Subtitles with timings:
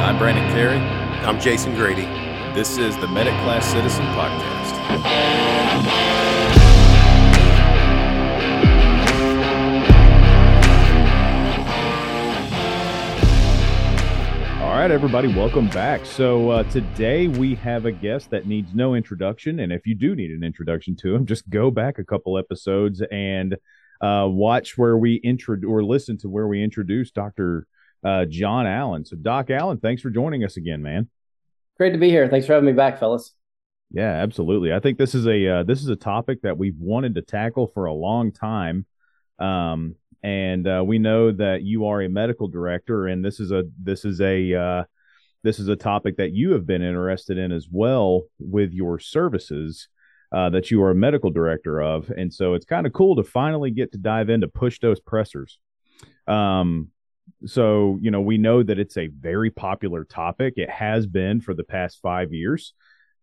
[0.00, 0.78] I'm Brandon Carey.
[0.78, 2.06] I'm Jason Grady.
[2.54, 4.70] This is the Medic Class Citizen Podcast.
[14.62, 16.06] All right, everybody, welcome back.
[16.06, 20.16] So uh, today we have a guest that needs no introduction, and if you do
[20.16, 23.58] need an introduction to him, just go back a couple episodes and
[24.00, 27.66] uh, watch where we intro or listen to where we introduce Dr.
[28.04, 29.04] Uh, Jon Allen.
[29.04, 31.08] So, Doc Allen, thanks for joining us again, man.
[31.76, 32.28] Great to be here.
[32.28, 33.32] Thanks for having me back, fellas.
[33.90, 34.72] Yeah, absolutely.
[34.72, 37.66] I think this is a uh, this is a topic that we've wanted to tackle
[37.66, 38.86] for a long time.
[39.38, 43.64] Um, and uh, we know that you are a medical director, and this is a
[43.82, 44.84] this is a uh,
[45.42, 49.88] this is a topic that you have been interested in as well with your services
[50.32, 53.24] uh, that you are a medical director of, and so it's kind of cool to
[53.24, 55.56] finally get to dive into push dose pressors.
[56.28, 56.88] Um,
[57.46, 60.54] so you know we know that it's a very popular topic.
[60.56, 62.72] It has been for the past five years,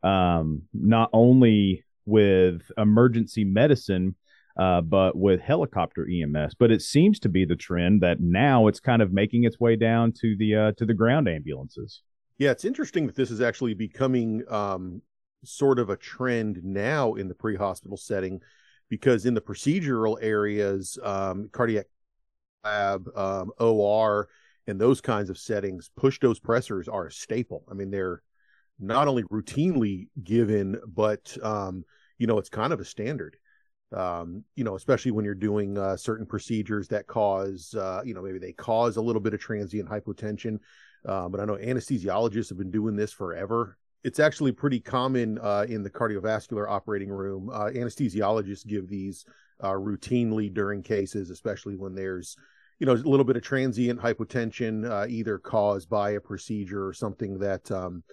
[0.03, 4.15] um, not only with emergency medicine
[4.57, 6.55] uh, but with helicopter EMS.
[6.55, 9.75] But it seems to be the trend that now it's kind of making its way
[9.75, 12.01] down to the uh, to the ground ambulances.
[12.37, 15.01] Yeah, it's interesting that this is actually becoming um,
[15.43, 18.41] sort of a trend now in the pre-hospital setting,
[18.89, 21.87] because in the procedural areas, um, cardiac
[22.63, 24.29] lab, um, OR,
[24.67, 27.63] and those kinds of settings, push dose pressors are a staple.
[27.69, 28.21] I mean, they're
[28.79, 31.83] not only routinely given, but um,
[32.17, 33.37] you know, it's kind of a standard
[33.93, 38.21] um, you know, especially when you're doing uh, certain procedures that cause, uh, you know,
[38.21, 40.59] maybe they cause a little bit of transient hypotension.
[41.05, 43.77] Uh, but I know anesthesiologists have been doing this forever.
[44.03, 47.49] It's actually pretty common uh, in the cardiovascular operating room.
[47.49, 49.25] Uh, anesthesiologists give these
[49.61, 52.35] uh, routinely during cases, especially when there's,
[52.79, 57.39] you know, a little bit of transient hypotension, either caused by a procedure or something
[57.39, 58.03] that, um,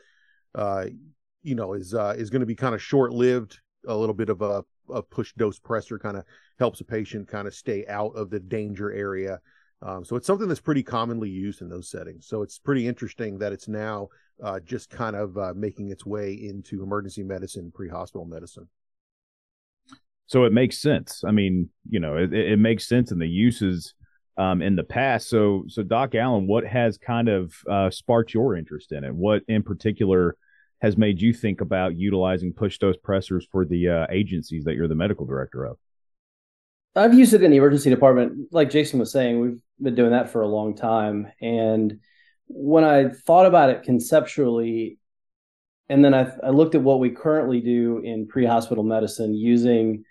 [0.55, 0.87] uh,
[1.43, 3.61] you know, is is going to be kind of short lived.
[3.87, 6.25] A little bit of a a push dose pressor kind of
[6.59, 9.41] helps a patient kind of stay out of the danger area.
[9.83, 12.27] Um, so it's something that's pretty commonly used in those settings.
[12.27, 14.09] So it's pretty interesting that it's now
[14.43, 18.69] uh, just kind of uh, making its way into emergency medicine, pre-hospital medicine.
[20.27, 21.23] So it makes sense.
[21.27, 23.95] I mean, you know, it, it makes sense in the uses
[24.37, 25.29] um, in the past.
[25.29, 29.15] So, so Doc Allen, what has kind of uh, sparked your interest in it?
[29.15, 30.37] What in particular
[30.81, 34.89] has made you think about utilizing push dose pressors for the uh, agencies that you're
[34.89, 35.77] the medical director of?
[36.97, 38.53] I've used it in the emergency department.
[38.53, 41.31] Like Jason was saying, we've been doing that for a long time.
[41.41, 42.01] And
[42.47, 44.99] when I thought about it conceptually,
[45.89, 50.05] and then I, I looked at what we currently do in pre-hospital medicine using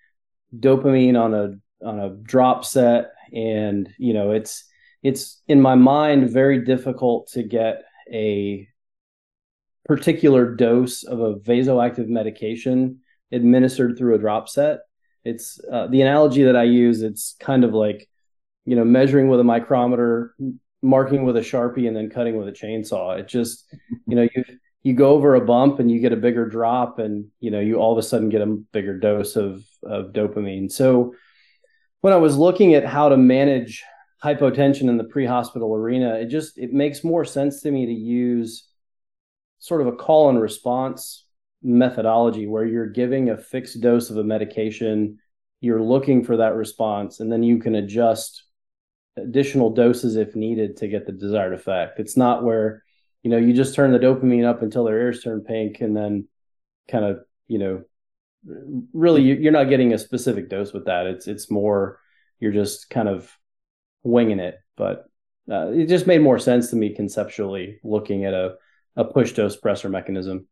[0.58, 1.56] dopamine on a
[1.86, 4.66] on a drop set, and you know, it's
[5.02, 8.68] it's in my mind very difficult to get a
[9.86, 13.00] particular dose of a vasoactive medication
[13.32, 14.80] administered through a drop set.
[15.26, 17.02] It's uh, the analogy that I use.
[17.02, 18.10] It's kind of like,
[18.66, 20.36] you know, measuring with a micrometer,
[20.82, 23.20] marking with a sharpie, and then cutting with a chainsaw.
[23.20, 23.66] It just,
[24.08, 24.44] you know, you
[24.84, 27.76] you go over a bump and you get a bigger drop, and you know, you
[27.76, 30.72] all of a sudden get a bigger dose of of dopamine.
[30.72, 31.16] So,
[32.02, 33.84] when I was looking at how to manage
[34.24, 38.68] hypotension in the pre-hospital arena, it just it makes more sense to me to use
[39.60, 41.26] sort of a call and response
[41.62, 45.18] methodology where you're giving a fixed dose of a medication,
[45.62, 48.44] you're looking for that response, and then you can adjust
[49.18, 52.00] additional doses if needed to get the desired effect.
[52.00, 52.84] It's not where,
[53.22, 56.28] you know, you just turn the dopamine up until their ears turn pink and then
[56.90, 57.84] kind of, you know,
[58.94, 61.08] really you're not getting a specific dose with that.
[61.08, 62.00] It's it's more
[62.40, 63.32] you're just kind of
[64.04, 64.60] winging it.
[64.76, 65.06] But
[65.50, 68.56] uh, it just made more sense to me conceptually looking at a
[68.96, 70.48] a push dose pressor mechanism.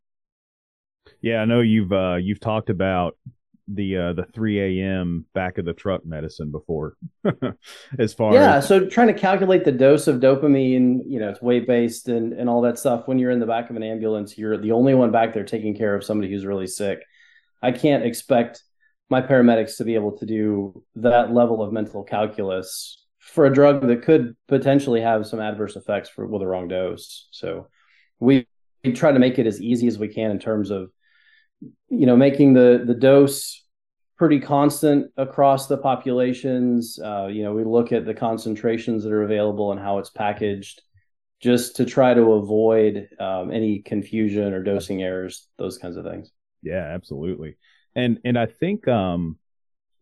[1.21, 3.17] Yeah, I know you've uh, you've talked about
[3.67, 5.25] the uh, the 3 a.m.
[5.33, 6.95] back of the truck medicine before,
[7.99, 8.57] as far yeah.
[8.57, 8.67] As...
[8.67, 12.49] So trying to calculate the dose of dopamine, you know, it's weight based and and
[12.49, 13.07] all that stuff.
[13.07, 15.75] When you're in the back of an ambulance, you're the only one back there taking
[15.75, 17.03] care of somebody who's really sick.
[17.61, 18.63] I can't expect
[19.09, 23.87] my paramedics to be able to do that level of mental calculus for a drug
[23.87, 27.27] that could potentially have some adverse effects for with the wrong dose.
[27.31, 27.67] So
[28.19, 28.47] we,
[28.83, 30.89] we try to make it as easy as we can in terms of
[31.89, 33.63] you know making the the dose
[34.17, 39.23] pretty constant across the populations uh, you know we look at the concentrations that are
[39.23, 40.81] available and how it's packaged
[41.39, 46.31] just to try to avoid um, any confusion or dosing errors those kinds of things
[46.61, 47.57] yeah absolutely
[47.95, 49.37] and and i think um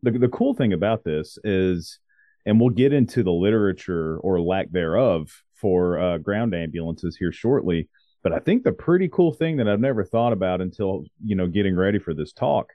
[0.01, 1.99] the, the cool thing about this is
[2.45, 7.89] and we'll get into the literature or lack thereof for uh, ground ambulances here shortly.
[8.23, 11.47] But I think the pretty cool thing that I've never thought about until you know
[11.47, 12.73] getting ready for this talk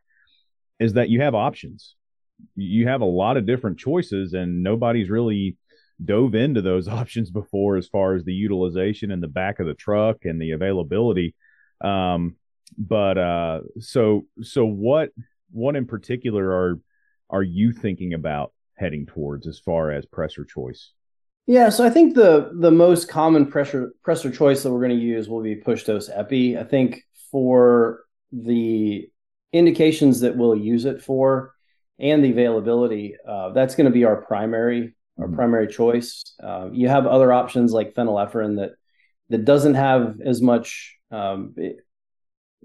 [0.80, 1.96] is that you have options.
[2.56, 5.56] You have a lot of different choices, and nobody's really
[6.02, 9.74] dove into those options before as far as the utilization in the back of the
[9.74, 11.34] truck and the availability.
[11.80, 12.36] Um,
[12.78, 15.10] but uh, so so what
[15.50, 16.80] what in particular are
[17.30, 20.92] are you thinking about heading towards as far as pressor choice?
[21.46, 25.04] Yeah, so I think the the most common pressure pressor choice that we're going to
[25.04, 26.56] use will be push dose epi.
[26.58, 28.00] I think for
[28.32, 29.08] the
[29.52, 31.52] indications that we'll use it for
[31.98, 35.36] and the availability, uh, that's going to be our primary our mm-hmm.
[35.36, 36.34] primary choice.
[36.42, 38.72] Uh, you have other options like phenylephrine that
[39.28, 41.54] that doesn't have as much um,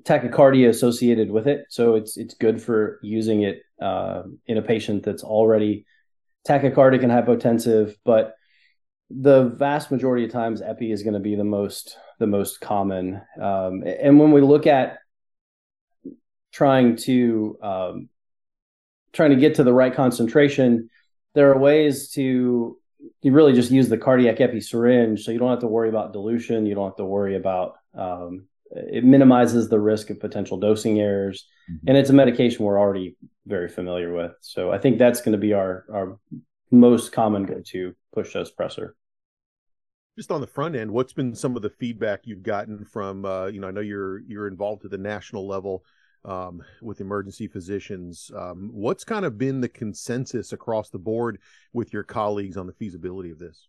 [0.03, 5.03] tachycardia associated with it, so it's it's good for using it uh, in a patient
[5.03, 5.85] that's already
[6.47, 8.33] tachycardic and hypotensive, but
[9.09, 13.21] the vast majority of times epi is going to be the most the most common.
[13.41, 14.99] Um, and when we look at
[16.51, 18.09] trying to um,
[19.13, 20.89] trying to get to the right concentration
[21.33, 22.77] there are ways to
[23.21, 26.13] you really just use the cardiac epi syringe so you don't have to worry about
[26.13, 30.99] dilution you don't have to worry about um, it minimizes the risk of potential dosing
[30.99, 31.87] errors mm-hmm.
[31.87, 34.33] and it's a medication we're already very familiar with.
[34.41, 36.19] So i think that's going to be our our
[36.71, 38.91] most common go-to push dose pressor
[40.17, 43.47] just on the front end what's been some of the feedback you've gotten from uh,
[43.47, 45.83] you know i know you're you're involved at the national level
[46.25, 48.31] um, with emergency physicians.
[48.35, 51.39] Um, what's kind of been the consensus across the board
[51.73, 53.67] with your colleagues on the feasibility of this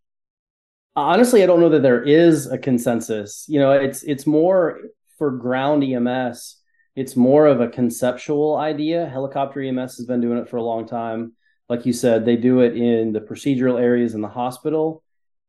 [0.97, 4.81] honestly i don't know that there is a consensus you know it's it's more
[5.19, 6.57] for ground ems
[6.97, 10.87] it's more of a conceptual idea helicopter ems has been doing it for a long
[10.87, 11.33] time
[11.69, 15.03] like you said they do it in the procedural areas in the hospital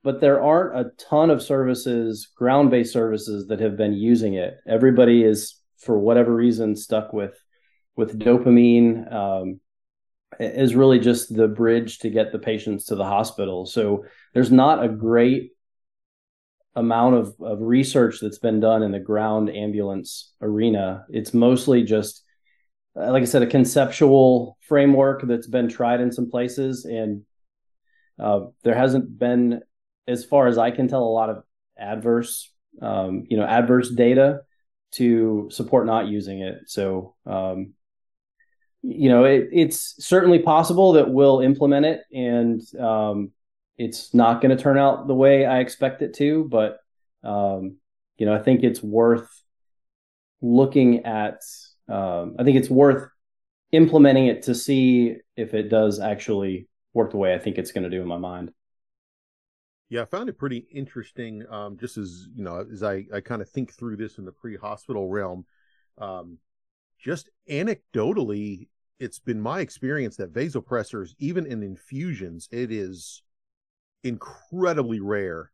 [0.04, 4.58] but there aren't a ton of services, ground based services that have been using it.
[4.68, 7.40] Everybody is, for whatever reason, stuck with
[7.96, 9.12] with dopamine.
[9.14, 9.60] Um,
[10.39, 13.66] is really just the bridge to get the patients to the hospital.
[13.66, 15.51] So there's not a great
[16.75, 21.06] amount of, of research that's been done in the ground ambulance arena.
[21.10, 22.24] It's mostly just,
[22.95, 27.24] uh, like I said, a conceptual framework that's been tried in some places, and
[28.18, 29.62] uh, there hasn't been
[30.07, 31.44] as far as I can tell, a lot of
[31.78, 32.51] adverse,
[32.81, 34.42] um, you know, adverse data
[34.94, 36.60] to support not using it.
[36.68, 37.74] So, um,
[38.83, 43.31] you know, it, it's certainly possible that we'll implement it, and um,
[43.78, 46.45] it's not going to turn out the way I expect it to.
[46.45, 46.80] But
[47.24, 47.78] um,
[48.18, 49.30] you know, I think it's worth
[50.42, 51.42] looking at.
[51.88, 53.10] Um, I think it's worth
[53.72, 57.83] implementing it to see if it does actually work the way I think it's going
[57.83, 58.51] to do in my mind.
[59.89, 61.44] Yeah, I found it pretty interesting.
[61.50, 64.31] Um, just as you know, as I, I kind of think through this in the
[64.31, 65.45] pre-hospital realm,
[65.98, 66.38] um,
[67.01, 68.68] just anecdotally,
[69.00, 73.24] it's been my experience that vasopressors, even in infusions, it is
[74.03, 75.51] incredibly rare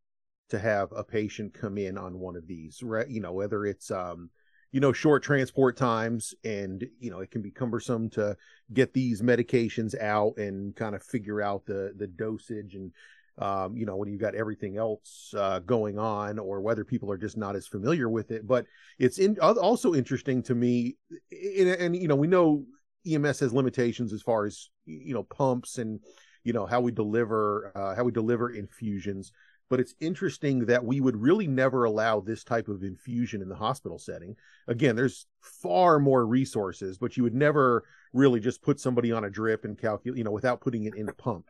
[0.50, 2.84] to have a patient come in on one of these.
[2.84, 3.08] Right?
[3.08, 4.30] You know, whether it's um,
[4.72, 8.36] you know, short transport times, and you know, it can be cumbersome to
[8.74, 12.92] get these medications out and kind of figure out the the dosage and
[13.40, 17.18] um, you know, when you've got everything else uh, going on, or whether people are
[17.18, 18.48] just not as familiar with it.
[18.48, 18.66] But
[18.98, 20.96] it's in, also interesting to me,
[21.32, 22.66] and, and you know, we know
[23.08, 26.00] EMS has limitations as far as you know pumps and
[26.44, 29.32] you know how we deliver uh, how we deliver infusions.
[29.70, 33.56] But it's interesting that we would really never allow this type of infusion in the
[33.56, 34.38] hospital setting.
[34.70, 39.30] Again, there's far more resources, but you would never really just put somebody on a
[39.30, 41.50] drip and calculate, you know, without putting it in a pump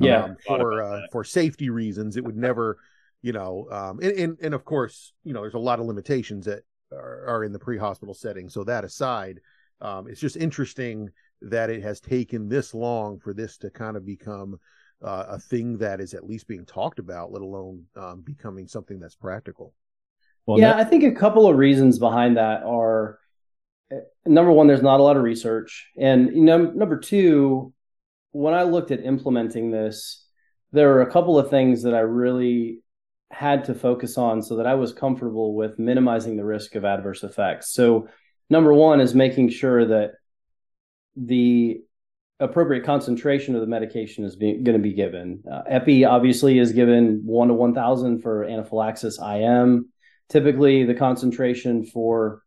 [0.00, 2.78] yeah, um, for uh, for safety reasons, it would never,
[3.22, 6.44] you know, um, and, and and of course, you know, there's a lot of limitations
[6.46, 6.62] that
[6.92, 8.48] are, are in the pre-hospital setting.
[8.48, 9.40] So that aside,
[9.80, 11.08] um, it's just interesting
[11.42, 14.58] that it has taken this long for this to kind of become
[15.02, 18.98] uh, a thing that is at least being talked about, let alone um, becoming something
[18.98, 19.74] that's practical.
[20.46, 23.18] Well, yeah, that- I think a couple of reasons behind that are
[23.90, 27.72] eh, number one, there's not a lot of research, and you know, number two,
[28.32, 30.24] when I looked at implementing this,
[30.72, 32.80] there were a couple of things that I really
[33.30, 37.22] had to focus on so that I was comfortable with minimizing the risk of adverse
[37.22, 37.72] effects.
[37.72, 38.08] So,
[38.50, 40.12] number one is making sure that
[41.16, 41.80] the
[42.38, 45.42] appropriate concentration of the medication is going to be given.
[45.50, 49.88] Uh, epi obviously is given 1 to 1000 for anaphylaxis IM.
[50.28, 52.42] Typically, the concentration for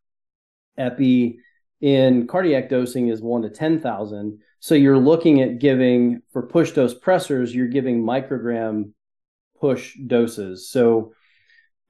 [0.78, 1.40] epi
[1.82, 4.40] in cardiac dosing is 1 to 10,000.
[4.60, 8.92] So you're looking at giving for push dose pressors, you're giving microgram
[9.60, 10.70] push doses.
[10.70, 11.14] So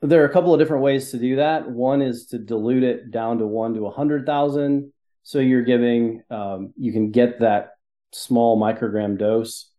[0.01, 1.69] there are a couple of different ways to do that.
[1.69, 4.93] One is to dilute it down to one to a hundred thousand.
[5.23, 7.73] So you're giving, um, you can get that
[8.11, 9.71] small microgram dose.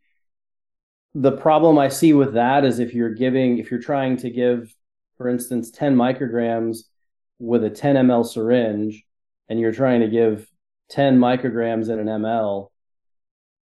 [1.15, 4.75] The problem I see with that is if you're giving, if you're trying to give,
[5.17, 6.81] for instance, 10 micrograms
[7.39, 9.05] with a 10 ml syringe,
[9.51, 10.47] and you're trying to give
[10.91, 12.69] 10 micrograms in an ml,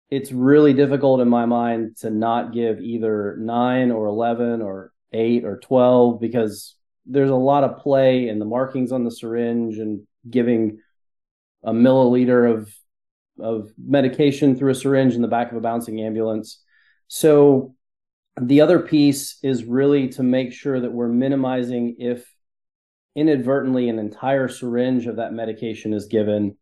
[0.10, 5.46] it's really difficult in my mind to not give either nine or 11 or eight
[5.46, 10.02] or 12 because there's a lot of play in the markings on the syringe and
[10.30, 10.80] giving
[11.64, 12.74] a milliliter of
[13.40, 16.62] of medication through a syringe in the back of a bouncing ambulance.
[17.08, 17.74] So
[18.40, 22.30] the other piece is really to make sure that we're minimizing if
[23.16, 26.56] inadvertently an entire syringe of that medication is given.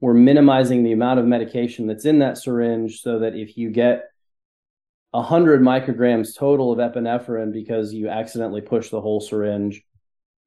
[0.00, 4.04] We're minimizing the amount of medication that's in that syringe so that if you get
[5.12, 9.82] 100 micrograms total of epinephrine because you accidentally push the whole syringe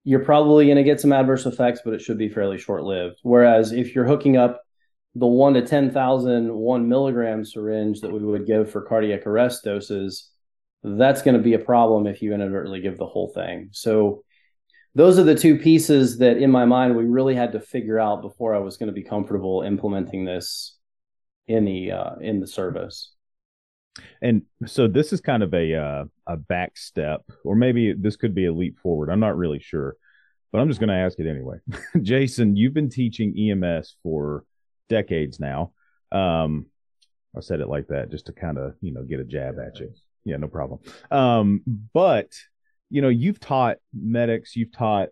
[0.04, 3.18] you're probably going to get some adverse effects but it should be fairly short lived
[3.24, 4.62] whereas if you're hooking up
[5.16, 10.30] the 1 to 10,000 1 milligram syringe that we would give for cardiac arrest doses
[10.84, 13.70] that's going to be a problem if you inadvertently give the whole thing.
[13.72, 14.24] So
[14.96, 18.22] those are the two pieces that in my mind we really had to figure out
[18.22, 20.78] before I was going to be comfortable implementing this
[21.48, 23.12] in the uh, in the service.
[24.22, 28.34] And so this is kind of a uh, a back step, or maybe this could
[28.34, 29.10] be a leap forward.
[29.10, 29.96] I'm not really sure,
[30.52, 31.58] but I'm just going to ask it anyway.
[32.02, 34.46] Jason, you've been teaching EMS for
[34.88, 35.74] decades now.
[36.12, 36.68] Um,
[37.36, 39.80] I said it like that just to kind of you know get a jab at
[39.80, 39.94] you.
[40.24, 40.80] Yeah, no problem.
[41.12, 41.62] Um,
[41.94, 42.32] but
[42.90, 45.10] you know, you've taught medics, you've taught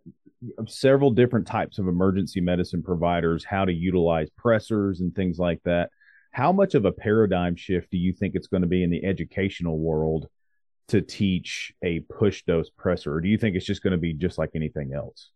[0.68, 5.90] several different types of emergency medicine providers how to utilize pressors and things like that.
[6.32, 9.04] How much of a paradigm shift do you think it's going to be in the
[9.04, 10.28] educational world
[10.90, 13.08] to teach a push dose pressor?
[13.08, 15.32] Or do you think it's just going to be just like anything else?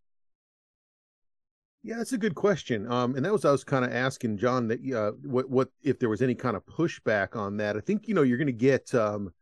[1.83, 2.91] Yeah, that's a good question.
[2.91, 5.97] Um, and that was I was kind of asking Jon that uh, what what if
[5.97, 7.75] there was any kind of pushback on that.
[7.75, 9.33] I think you know you're going to get um,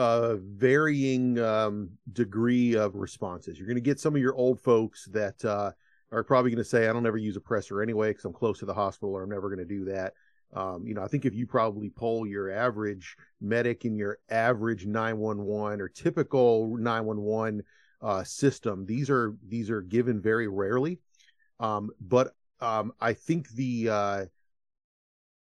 [0.00, 3.58] varying um, degree of responses.
[3.58, 5.72] You're going to get some of your old folks that uh,
[6.12, 8.58] are probably going to say, "I don't ever use a pressor anyway because I'm close
[8.60, 10.14] to the hospital, or I'm never going to do that."
[10.52, 14.84] Um, you know, I think if you probably poll your average medic in your average
[14.84, 17.62] 911 or typical 911
[18.02, 20.98] uh, system, these are these are given very rarely.
[21.60, 24.24] Um, but um, I think the uh,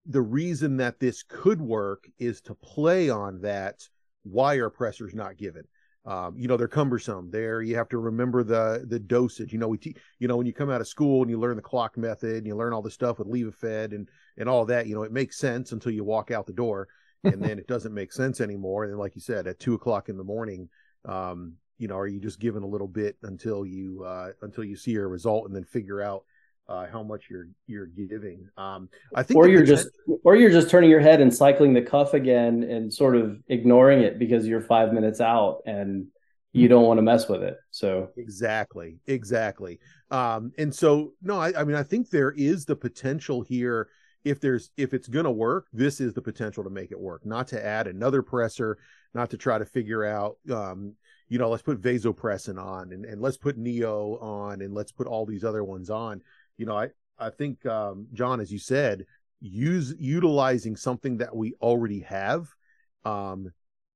[0.07, 3.89] the reason that this could work is to play on that
[4.27, 5.65] wire pressors not given.
[6.05, 7.31] Um, you know they're cumbersome.
[7.33, 9.53] There you have to remember the the dosage.
[9.53, 11.57] You know we te- you know when you come out of school and you learn
[11.57, 14.87] the clock method and you learn all the stuff with Levophed and and all that.
[14.87, 16.87] You know it makes sense until you walk out the door,
[17.25, 18.85] and then it doesn't make sense anymore.
[18.85, 20.69] And like you said, at two o'clock in the morning,
[21.07, 24.77] um, you know, are you just given a little bit until you uh, until you
[24.77, 26.23] see a result and then figure out
[26.69, 28.49] uh, how much you're you're giving.
[28.57, 29.89] Um, I think, or you're just,
[30.25, 34.01] or you're just turning your head and cycling the cuff again and sort of ignoring
[34.01, 36.07] it because you're five minutes out and
[36.53, 37.57] you don't want to mess with it.
[37.71, 39.79] So exactly, exactly.
[40.11, 43.89] Um, and so no, I, I mean, I think there is the potential here.
[44.25, 47.25] If there's if it's gonna work, this is the potential to make it work.
[47.25, 48.75] Not to add another pressor,
[49.15, 50.95] not to try to figure out um,
[51.29, 55.07] you know, let's put vasopressin on and, and let's put Neo on and let's put
[55.07, 56.21] all these other ones on
[56.57, 59.07] you know, I I think um, Jon, as you said,
[59.41, 62.49] use utilizing something that we already have,
[63.05, 63.53] um,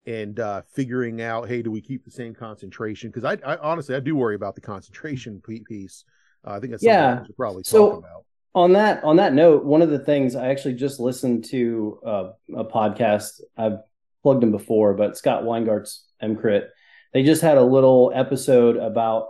[0.06, 3.10] and uh, figuring out, hey, do we keep the same concentration?
[3.10, 6.04] Because I, I, honestly I do worry about the concentration piece.
[6.46, 7.20] Uh, I think that's yeah.
[7.20, 8.24] we should probably so, talk about.
[8.52, 12.30] On that on that note, one of the things I actually just listened to uh,
[12.56, 13.40] a podcast.
[13.56, 13.78] I've
[14.22, 16.66] plugged him before, but Scott Weingart's EMCrit.
[17.12, 19.28] They just had a little episode about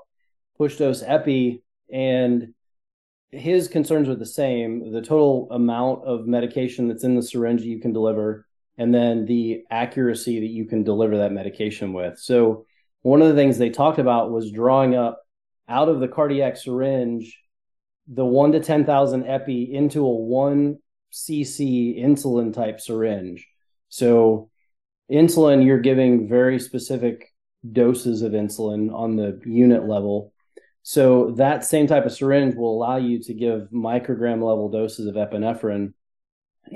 [0.57, 2.55] push dose epi and
[3.33, 4.93] his concerns are the same.
[4.93, 8.47] The total amount of medication that's in the syringe you can deliver
[8.79, 12.19] and then the accuracy that you can deliver that medication with.
[12.19, 12.65] So
[13.03, 15.23] one of the things they talked about was drawing up
[15.69, 17.39] out of the cardiac syringe
[18.13, 20.79] the 1 to 10,000 epi into a 1
[21.13, 23.47] cc insulin type syringe.
[23.89, 24.51] So
[25.11, 27.33] insulin you're giving very specific
[27.71, 30.30] doses of insulin on the unit level
[30.83, 35.15] so that same type of syringe will allow you to give microgram level doses of
[35.15, 35.93] epinephrine.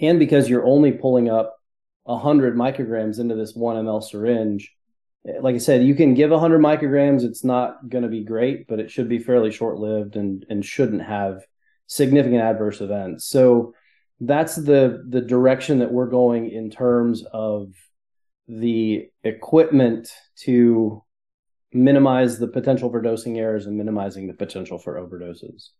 [0.00, 1.56] And because you're only pulling up
[2.04, 4.75] 100 micrograms into this 1 ml syringe,
[5.26, 7.23] eh, like I said, you can give 100 micrograms.
[7.23, 10.64] It's not going to be great, but it should be fairly short lived and, and
[10.64, 11.42] shouldn't have
[11.87, 13.26] significant adverse events.
[13.26, 13.75] So
[14.20, 17.73] that's the the direction that we're going in terms of
[18.49, 21.02] the equipment to
[21.74, 25.70] minimize the potential for dosing errors and minimizing the potential for overdoses.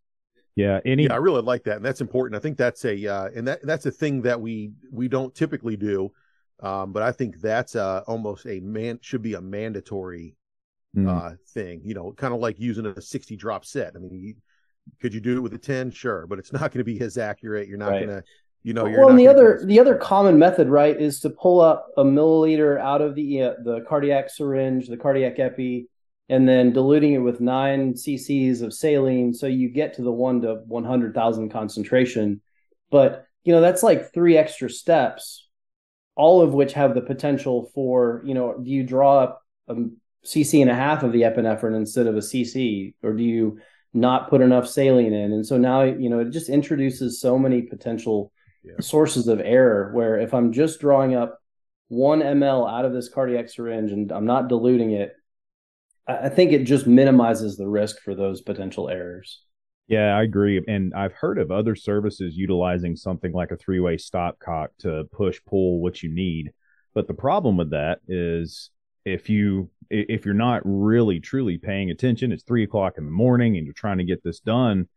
[0.57, 2.37] Yeah, any Yeah, I really like that, and that's important.
[2.37, 5.77] I think that's a uh, and that that's a thing that we we don't typically
[5.77, 6.13] do,
[6.61, 10.37] um, but I think that's uh, almost a man should be a mandatory
[10.97, 11.09] Mm.
[11.09, 11.81] uh, thing.
[11.85, 13.95] You know, kind of like using a sixty drop set.
[13.97, 14.35] I mean, you,
[15.01, 15.91] could you do it with a ten?
[15.91, 17.67] Sure, but it's not going to be as accurate.
[17.67, 18.07] You're not Right.
[18.07, 18.25] going to,
[18.65, 21.91] you know, well, and the other the other common method, right, is to pull up
[21.99, 25.87] a milliliter out of the uh, the cardiac syringe, the cardiac epi,
[26.31, 30.41] and then diluting it with nine cc's of saline, so you get to the one
[30.41, 32.41] to one hundred thousand concentration.
[32.91, 35.47] But you know that's like three extra steps,
[36.17, 39.75] all of which have the potential for you know, do you draw up a
[40.25, 43.59] cc and a half of the epinephrine instead of a cc, or do you
[43.93, 45.33] not put enough saline in?
[45.35, 48.33] And so now you know it just introduces so many potential
[48.65, 48.81] Yeah.
[48.81, 51.39] sources of error where if I'm just drawing up
[51.89, 55.13] one ml out of this cardiac syringe and I'm not diluting it,
[56.07, 59.43] I think it just minimizes the risk for those potential errors.
[59.87, 60.63] Yeah, I agree.
[60.67, 65.41] And I've heard of other services utilizing something like a three way stopcock to push
[65.47, 66.53] pull what you need.
[66.95, 68.71] But the problem with that is
[69.05, 73.57] if you if you're not really truly paying attention, it's three o'clock in the morning
[73.57, 74.89] and you're trying to get this done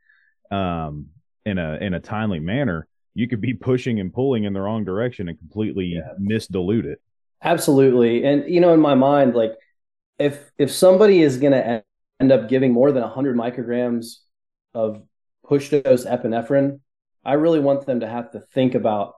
[0.51, 1.07] um,
[1.45, 4.85] in a in a timely manner, you could be pushing and pulling in the wrong
[4.85, 6.13] direction and completely Yeah.
[6.21, 7.01] misdilute it.
[7.41, 8.23] Absolutely.
[8.23, 9.53] And you know, in my mind, like
[10.19, 11.83] if if somebody is going to
[12.19, 14.17] end up giving more than 100 micrograms
[14.75, 15.01] of
[15.43, 16.79] push dose epinephrine,
[17.25, 19.15] I really want them to have to think about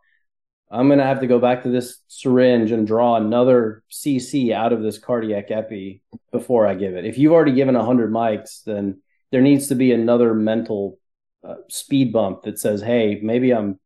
[0.71, 4.71] I'm going to have to go back to this syringe and draw another cc out
[4.71, 7.05] of this cardiac epi before I give it.
[7.05, 9.01] If you've already given 100 mics, then
[9.31, 10.99] there needs to be another mental
[11.43, 13.79] uh, speed bump that says, "Hey, maybe I'm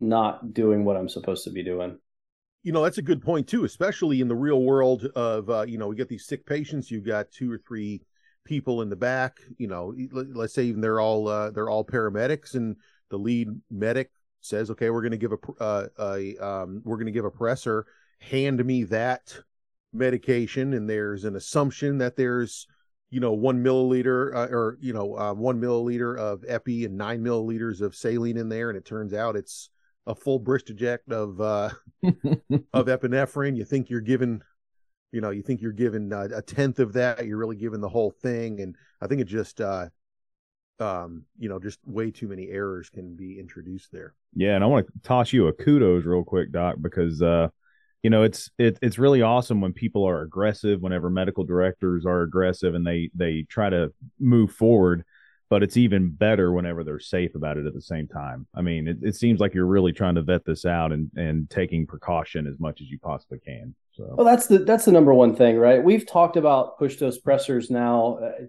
[0.00, 1.98] not doing what I'm supposed to be doing."
[2.62, 5.78] you know that's a good point too especially in the real world of uh, you
[5.78, 8.02] know we get these sick patients you've got two or three
[8.44, 11.84] people in the back you know let- let's say even they're all uh, they're all
[11.84, 12.76] paramedics and
[13.10, 17.06] the lead medic says okay we're going to give a uh, a um, we're going
[17.06, 17.84] to give a pressor
[18.20, 19.34] hand me that
[19.92, 22.66] medication and there's an assumption that there's
[23.10, 27.22] you know one milliliter uh, or you know uh, one milliliter of epi and nine
[27.22, 29.70] milliliters of saline in there and it turns out it's
[30.08, 31.70] a full Bristojet of uh
[32.72, 33.56] of epinephrine.
[33.56, 34.42] You think you're given,
[35.12, 37.26] you know, you think you're giving uh, a tenth of that.
[37.26, 39.88] You're really giving the whole thing, and I think it just, uh,
[40.80, 44.14] um, you know, just way too many errors can be introduced there.
[44.34, 47.48] Yeah, and I want to toss you a kudos real quick, Doc, because uh,
[48.02, 50.80] you know it's it, it's really awesome when people are aggressive.
[50.80, 55.04] Whenever medical directors are aggressive and they they try to move forward,
[55.50, 58.46] but it's even better whenever they're safe about it at the same time.
[58.54, 61.48] I mean, it, it seems like you're really trying to vet this out and and
[61.48, 63.74] taking precaution as much as you possibly can.
[63.92, 65.82] So Well, that's the that's the number one thing, right?
[65.82, 68.18] We've talked about push dose pressors now.
[68.22, 68.46] Uh,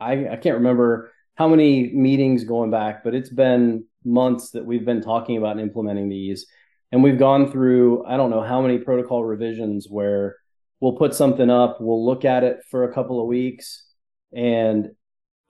[0.00, 4.84] I I can't remember how many meetings going back, but it's been months that we've
[4.84, 6.46] been talking about implementing these,
[6.90, 10.36] and we've gone through I don't know how many protocol revisions where
[10.80, 13.84] we'll put something up, we'll look at it for a couple of weeks,
[14.32, 14.90] and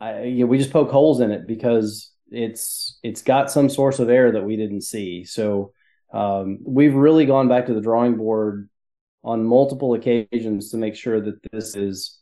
[0.02, 3.98] I you know, we just poke holes in it because it's it's got some source
[4.00, 5.24] of error that we didn't see.
[5.24, 5.72] So
[6.12, 8.68] um, we've really gone back to the drawing board
[9.22, 12.18] on multiple occasions to make sure that this is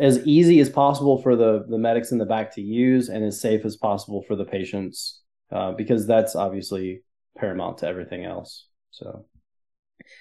[0.00, 3.40] as easy as possible for the the medics in the back to use and as
[3.40, 5.20] safe as possible for the patients
[5.52, 7.02] uh, because that's obviously
[7.36, 9.26] paramount to everything else so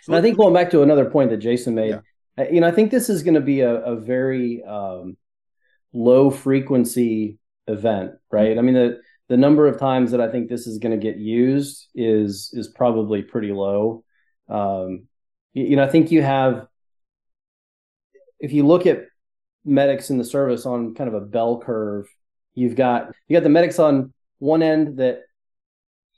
[0.01, 1.97] So and I think going back to another point that Jason made,
[2.37, 2.49] Yeah.
[2.51, 5.15] you know, I think this is going to be a, a very um,
[5.95, 8.57] low frequency event, right?
[8.57, 11.17] I mean, the the number of times that I think this is going to get
[11.17, 14.03] used is is probably pretty low.
[14.49, 15.07] Um,
[15.53, 16.67] you, you know, I think you have,
[18.39, 19.05] if you look at
[19.63, 22.07] medics in the service on kind of a bell curve,
[22.53, 25.21] you've got you got the medics on one end that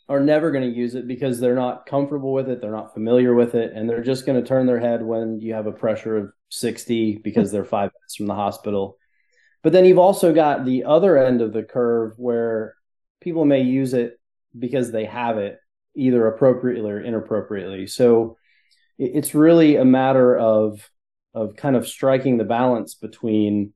[0.09, 3.33] are never going to use it because they're not comfortable with it, they're not familiar
[3.33, 6.17] with it, and they're just going to turn their head when you have a pressure
[6.17, 8.97] of 60 because they're five minutes from the hospital.
[9.63, 12.75] But then you've also got the other end of the curve where
[13.21, 14.19] people may use it
[14.57, 15.59] because they have it
[15.95, 17.87] either appropriately or inappropriately.
[17.87, 18.37] So
[18.97, 20.89] it's really a matter of
[21.33, 23.73] of kind of striking the balance between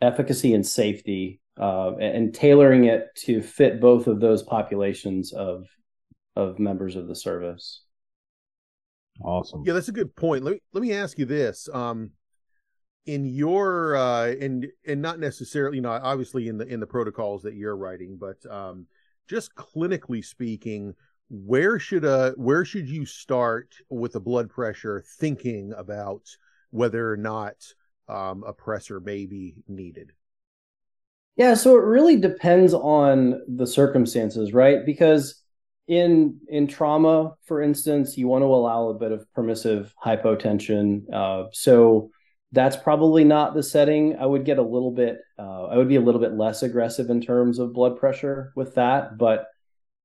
[0.00, 5.66] efficacy and safety uh, and, and tailoring it to fit both of those populations of
[6.36, 7.82] of members of the service.
[9.22, 9.62] awesome.
[9.64, 10.42] Yeah, that's a good point.
[10.42, 11.68] Let me let me ask you this.
[11.72, 12.10] Um
[13.06, 17.42] in your uh and and not necessarily, you know, obviously in the in the protocols
[17.42, 18.86] that you're writing, but um
[19.28, 20.94] just clinically speaking,
[21.30, 26.22] where should uh where should you start with the blood pressure thinking about
[26.70, 27.54] whether or not
[28.08, 30.12] um, a pressor may be needed?
[31.36, 34.84] Yeah so it really depends on the circumstances right?
[34.86, 35.42] Because
[35.86, 41.44] in in trauma for instance you want to allow a bit of permissive hypotension uh,
[41.52, 42.10] so
[42.54, 44.16] that's probably not the setting.
[44.18, 47.10] I would get a little bit uh, i would be a little bit less aggressive
[47.10, 49.46] in terms of blood pressure with that but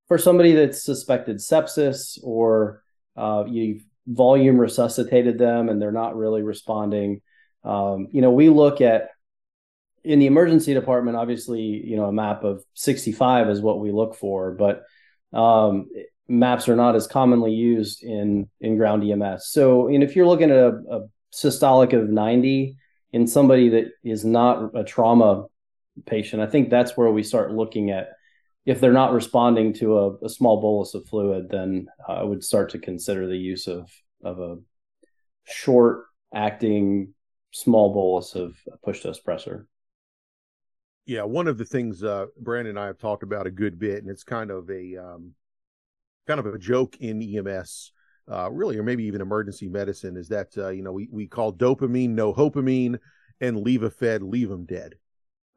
[0.08, 2.84] for somebody that's suspected sepsis or
[3.16, 7.22] uh, you've volume resuscitated them and they're not really responding
[7.64, 9.10] um, you know we look at
[10.04, 14.16] in the emergency department obviously you know a map of 65 is what we look
[14.16, 14.84] for but
[15.38, 15.88] um,
[16.28, 20.50] maps are not as commonly used in in ground ems so and if you're looking
[20.50, 22.76] at a, a systolic of 90
[23.12, 25.46] in somebody that is not a trauma
[26.06, 28.10] patient i think that's where we start looking at
[28.70, 32.70] if they're not responding to a, a small bolus of fluid, then I would start
[32.72, 33.90] to consider the use of
[34.24, 34.58] of a
[35.46, 37.16] short acting
[37.52, 39.66] small bolus of push dose pressor.
[41.08, 44.04] Yeah, one of the things uh, Brandon and I have talked about a good bit,
[44.04, 45.34] and it's kind of a um,
[46.28, 47.92] kind of a joke in EMS,
[48.32, 51.54] uh, really, or maybe even emergency medicine, is that uh, you know we we call
[51.54, 53.00] dopamine no hopamine
[53.42, 54.96] and Levophed leave them dead.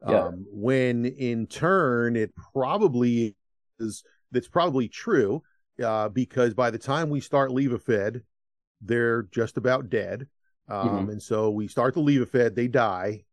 [0.07, 0.25] Yeah.
[0.25, 3.35] Um, when in turn, it probably
[3.79, 5.43] is, that's probably true
[5.83, 8.21] uh, because by the time we start Levophed,
[8.81, 10.27] they're just about dead.
[10.67, 11.09] Um, mm-hmm.
[11.11, 13.23] And so we start the Levophed, they die.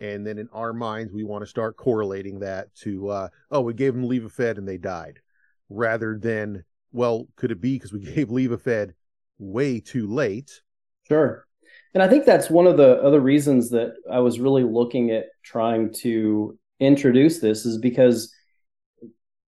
[0.00, 3.74] And then in our minds, we want to start correlating that to, uh, oh, we
[3.74, 5.20] gave them Levophed and they died,
[5.68, 8.92] rather than, well, could it be because we gave Levophed
[9.38, 10.60] way too late?
[11.06, 11.46] Sure.
[11.94, 15.26] And I think that's one of the other reasons that I was really looking at
[15.42, 18.32] trying to introduce this is because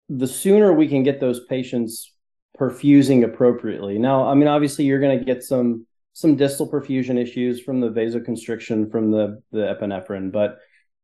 [0.07, 2.13] the sooner we can get those patients
[2.59, 3.99] perfusing appropriately.
[3.99, 7.89] Now, I mean, obviously, you're going to get some some distal perfusion issues from the
[7.89, 10.57] vasoconstriction from the the epinephrine, but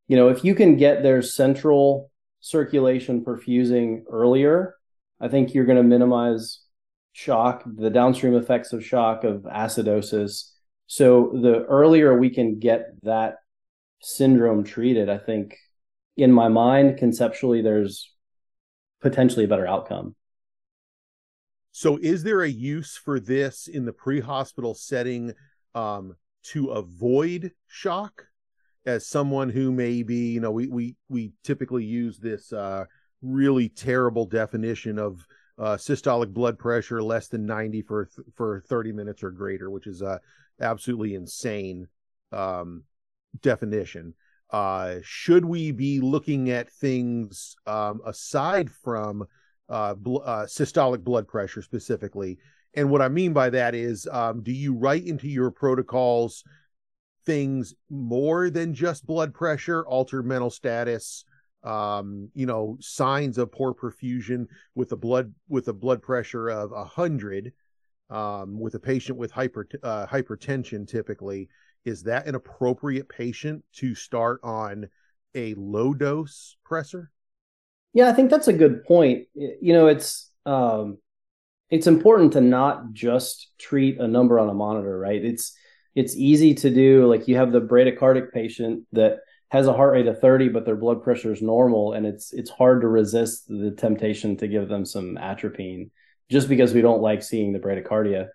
[0.08, 4.76] you know, if you can get their central circulation perfusing earlier,
[5.20, 6.60] I think you're going to minimize
[7.14, 10.52] shock, the downstream effects of shock of acidosis
[10.88, 13.38] so the earlier we can get that
[14.02, 15.58] syndrome treated, I think
[16.16, 18.12] in my mind, conceptually, there's
[19.02, 20.16] potentially a better outcome.
[21.72, 25.34] So is there a use for this in the pre-hospital setting
[25.74, 26.16] um,
[26.52, 28.28] to avoid shock?
[28.86, 32.86] As someone who may be, you know, we we we typically use this uh,
[33.22, 35.26] really terrible definition of
[35.58, 40.02] uh, systolic blood pressure less than 90 for for 30 minutes or greater, which is
[40.02, 40.20] a
[40.60, 41.88] absolutely insane
[42.32, 42.84] um,
[43.42, 44.14] definition.
[44.52, 49.26] Uh, should we be looking at things um, aside from
[49.70, 52.38] uh, bl- uh, systolic blood pressure specifically?
[52.74, 56.44] And what I mean by that is, um, do you write into your protocols
[57.26, 61.26] things more than just blood pressure, altered mental status,
[61.66, 66.72] um, you know, signs of poor perfusion with a blood with a blood pressure of
[66.72, 67.54] a hundred?
[68.10, 71.50] um, with a patient with hyper, uh, hypertension typically
[71.86, 74.90] is that an appropriate patient to start on
[75.36, 77.08] a low dose pressor?
[77.94, 80.98] yeah i think that's a good point you know it's um,
[81.72, 85.58] it's important to not just treat a number on a monitor right it's
[85.96, 90.08] it's easy to do like you have the bradycardic patient that has a heart rate
[90.08, 93.72] of 30 but their blood pressure is normal and it's it's hard to resist the
[93.72, 95.92] temptation to give them some atropine
[96.30, 98.28] just because we don't like seeing the bradycardia.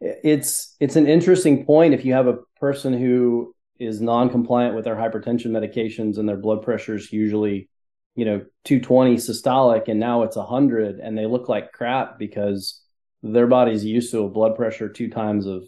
[0.00, 4.96] It's it's an interesting point if you have a person who is non-compliant with their
[4.96, 7.68] hypertension medications and their blood pressure is usually,
[8.14, 12.80] you know, 220 systolic and now it's 100 and they look like crap because
[13.22, 15.64] their body's used to a blood pressure two times of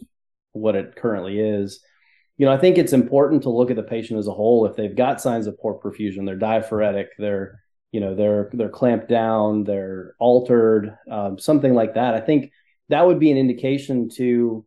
[0.51, 1.81] what it currently is.
[2.37, 4.65] You know, I think it's important to look at the patient as a whole.
[4.65, 7.59] If they've got signs of poor perfusion, they're diaphoretic, they're
[7.91, 12.13] you know they're they're clamped down they're altered um, something like that.
[12.13, 12.51] I think
[12.89, 14.65] that would be an indication to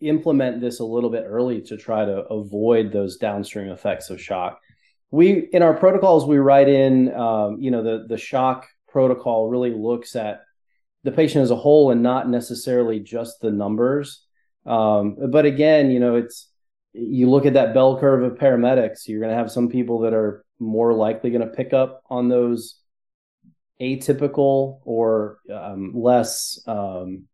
[0.00, 4.60] implement this a little bit early to try to avoid those downstream effects of shock.
[5.10, 9.72] We in our protocols we write in um, you know the the shock protocol really
[9.72, 10.42] looks at
[11.02, 14.25] the patient as a whole and not necessarily just the numbers
[14.66, 16.48] um, but again you know it's
[16.92, 20.14] you look at that bell curve of paramedics you're going to have some people that
[20.14, 22.80] are more likely going to pick up on those
[23.80, 27.24] atypical or um, less um,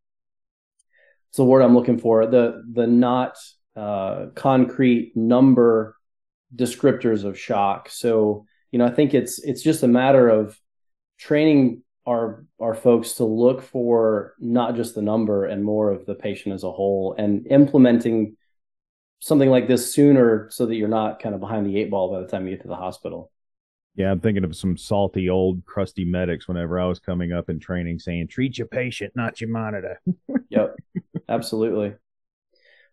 [1.28, 3.36] it's the word i'm looking for the the not
[3.74, 5.96] uh, concrete number
[6.54, 7.88] descriptors of shock.
[7.88, 10.58] So you know i think it's it's just a matter of
[11.18, 16.14] training our our folks to look for not just the number and more of the
[16.14, 18.36] patient as a whole and implementing
[19.20, 22.20] something like this sooner so that you're not kind of behind the eight ball by
[22.20, 23.30] the time you get to the hospital.
[23.94, 27.60] Yeah, I'm thinking of some salty old crusty medics whenever I was coming up in
[27.60, 30.00] training saying treat your patient, not your monitor.
[30.48, 30.74] yep.
[31.28, 31.94] Absolutely.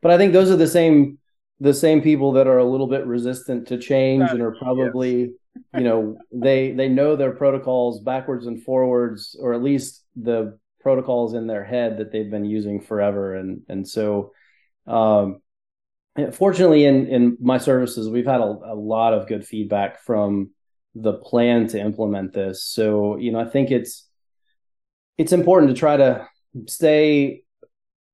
[0.01, 1.17] But I think those are the same
[1.61, 5.29] the same people that are a little bit resistant to change and are probably yes.
[5.73, 11.33] You know they they know their protocols backwards and forwards or at least the protocols
[11.33, 13.35] in their head that they've been using forever.
[13.35, 14.31] And and so
[14.88, 15.41] um
[16.33, 20.51] fortunately in in my services we've had a, a lot of good feedback from
[20.95, 22.63] the plan to implement this.
[22.63, 24.07] So you know i think it's
[25.17, 26.27] it's important to try to
[26.65, 27.43] stay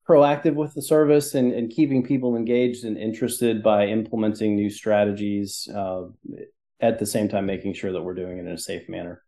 [0.08, 5.67] proactive with the service and, and keeping people engaged and interested by implementing new strategies.
[5.74, 6.04] Uh,
[6.80, 9.22] at the same time making sure that we're doing it in a safe manner.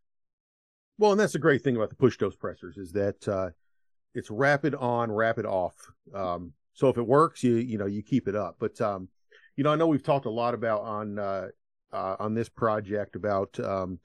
[0.97, 3.49] Well and that's the great thing about the push dose pressors is that uh,
[4.13, 5.75] it's rapid on rapid off.
[6.13, 8.57] Um, so if it works you you know you keep it up.
[8.59, 9.09] But um,
[9.55, 11.47] you know i know we've talked a lot about on uh,
[11.91, 13.99] uh on this project about um,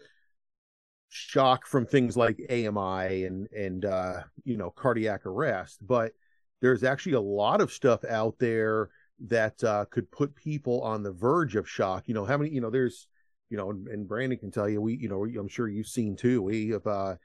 [1.11, 6.13] shock from things like ami and and uh, you know cardiac arrest but
[6.63, 8.89] there's actually a lot of stuff out there
[9.29, 12.09] that uh, could put people on the verge of shock.
[12.09, 13.09] You know, how many, you know, there's,
[13.53, 16.41] you know, and Brandon can tell you, we, you know, I'm sure you've seen too.
[16.41, 17.17] We have, uh,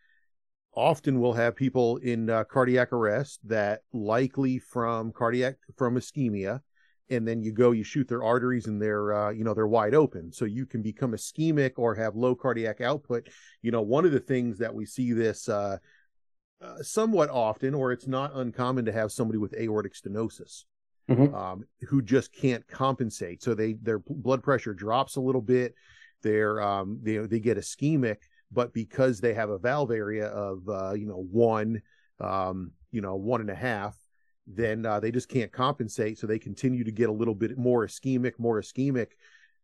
[0.75, 6.59] often will have people in uh, cardiac arrest that likely from cardiac, from ischemia.
[7.09, 9.95] And then you go, you shoot their arteries and they're, uh, you know, they're wide
[9.95, 10.33] open.
[10.33, 13.29] So you can become ischemic or have low cardiac output.
[13.61, 15.77] You know, one of the things that we see this, uh,
[16.61, 20.65] uh, somewhat often, or it's not uncommon to have somebody with aortic stenosis
[21.09, 21.33] mm-hmm.
[21.33, 23.41] um, who just can't compensate.
[23.41, 25.73] So they their blood pressure drops a little bit.
[26.23, 28.17] They're um, they they get ischemic,
[28.51, 31.81] but because they have a valve area of uh, you know one
[32.19, 33.97] um, you know one and a half,
[34.47, 36.17] then uh, they just can't compensate.
[36.17, 39.11] So they continue to get a little bit more ischemic, more ischemic.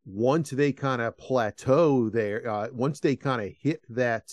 [0.05, 4.29] Once they kind of plateau there, uh, once they kind of hit that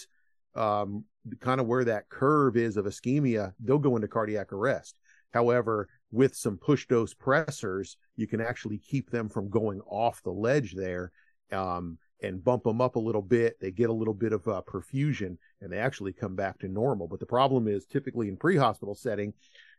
[0.55, 1.05] um,
[1.39, 4.97] kind of where that curve is of ischemia, they'll go into cardiac arrest.
[5.33, 10.33] However, with some push dose pressors, you can actually keep them from going off the
[10.33, 11.13] ledge there
[11.53, 13.59] um, and bump them up a little bit.
[13.61, 17.09] They get a little bit of uh, perfusion and they actually come back to normal.
[17.09, 19.33] But the problem is typically in pre-hospital setting,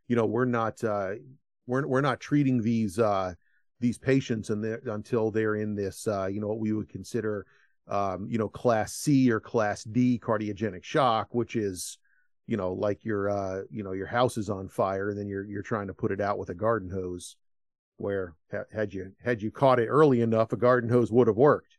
[0.07, 1.11] you know, we're not uh,
[1.67, 3.33] we're we're not treating these uh,
[3.79, 7.45] these patients until they're in this uh, you know what we would consider
[7.87, 11.97] um, you know, class C or class D cardiogenic shock, which is,
[12.47, 15.43] you know, like your, uh, you know, your house is on fire and then you're,
[15.43, 17.35] you're trying to put it out with a garden hose
[17.97, 18.33] where
[18.73, 21.77] had you, had you caught it early enough, a garden hose would have worked.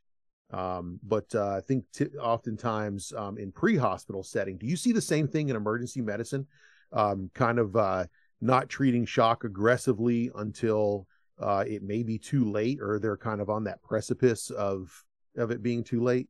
[0.52, 5.00] Um, but, uh, I think t- oftentimes, um, in pre-hospital setting, do you see the
[5.00, 6.46] same thing in emergency medicine?
[6.92, 8.04] Um, kind of, uh,
[8.40, 11.06] not treating shock aggressively until,
[11.38, 15.04] uh, it may be too late or they're kind of on that precipice of,
[15.36, 16.28] of it being too late?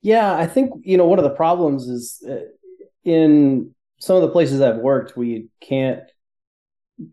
[0.00, 2.36] Yeah, I think you know one of the problems is uh,
[3.04, 6.02] in some of the places I've worked, we can't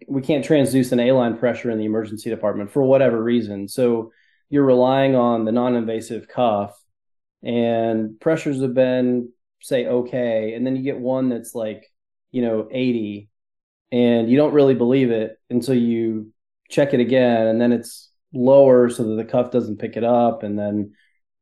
[0.08, 3.68] we can't transduce an A line pressure in the emergency department for whatever reason.
[3.68, 4.12] So
[4.50, 6.80] you're relying on the non-invasive cuff,
[7.44, 9.32] and pressures have been
[9.62, 11.92] say okay, and then you get one that's like
[12.32, 13.30] you know 80,
[13.92, 16.32] and you don't really believe it until you
[16.70, 20.44] check it again, and then it's lower so that the cuff doesn't pick it up,
[20.44, 20.94] and then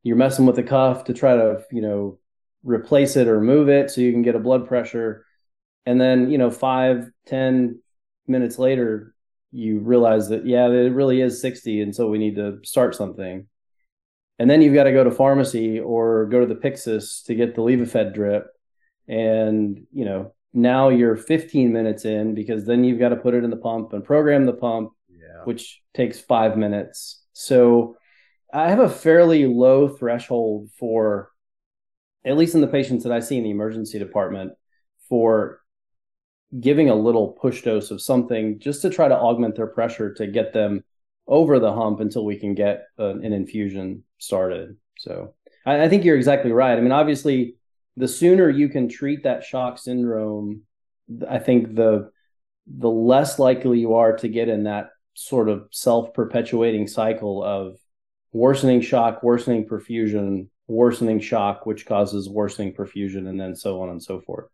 [0.02, 2.18] you're messing with the cuff to try to you know
[2.62, 5.26] replace it or move it so you can get a blood pressure.
[5.86, 7.80] And then you know five ten
[8.26, 9.13] minutes later
[9.54, 13.46] you realize that yeah it really is 60 and so we need to start something.
[14.38, 17.54] And then you've got to go to pharmacy or go to the pyxis to get
[17.54, 18.48] the levophed drip.
[19.06, 23.44] And you know now you're 15 minutes in because then you've got to put it
[23.44, 24.92] in the pump and program the pump
[25.34, 25.44] yeah.
[25.44, 27.22] which takes five minutes.
[27.32, 27.96] So
[28.52, 31.30] I have a fairly low threshold for,
[32.24, 34.52] at least in the patients that I see in the emergency department,
[35.08, 35.60] for
[36.60, 40.26] giving a little push dose of something just to try to augment their pressure to
[40.26, 40.84] get them
[41.26, 44.76] over the hump until we can get an infusion started.
[44.98, 46.76] So I, I think you're exactly right.
[46.76, 47.56] I mean, obviously,
[47.96, 50.62] the sooner you can treat that shock syndrome,
[51.28, 52.10] I think the
[52.66, 57.76] the less likely you are to get in that sort of self perpetuating cycle of
[58.32, 64.02] worsening shock, worsening perfusion, worsening shock, which causes worsening perfusion, and then so on and
[64.02, 64.48] so forth.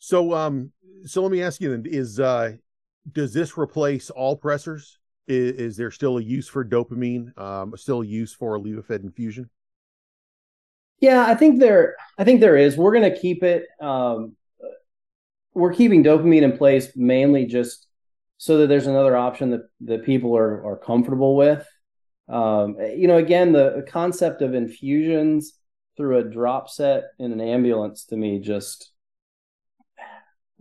[0.00, 0.72] So, um,
[1.04, 2.52] so let me ask you then: Is uh,
[3.12, 4.96] does this replace all pressors?
[5.28, 7.38] Is, is there still a use for dopamine?
[7.38, 9.48] Um, still a use for levophed infusion?
[11.00, 11.96] Yeah, I think there.
[12.18, 12.76] I think there is.
[12.76, 13.66] We're going to keep it.
[13.80, 14.36] Um,
[15.54, 17.86] we're keeping dopamine in place mainly just
[18.38, 21.66] so that there's another option that that people are are comfortable with.
[22.28, 25.54] Um, you know, again, the, the concept of infusions
[25.96, 28.92] through a drop set in an ambulance to me just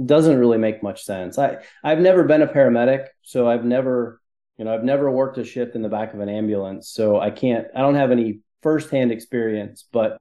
[0.04, 1.38] doesn't really make much sense.
[1.38, 4.22] I I've never been a paramedic, so I've never,
[4.58, 7.32] you know, I've never worked a shift in the back of an ambulance, so I
[7.32, 10.18] can't I don't have any firsthand experience, but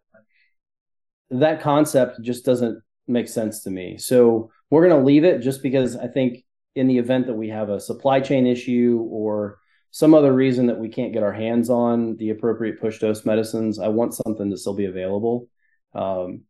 [1.30, 3.98] that concept just doesn't make sense to me.
[3.98, 7.48] So we're going to leave it just because I think in the event that we
[7.48, 9.58] have a supply chain issue or
[9.90, 13.78] some other reason that we can't get our hands on the appropriate push dose medicines,
[13.78, 15.48] I want something to still be available.
[15.94, 16.42] Um,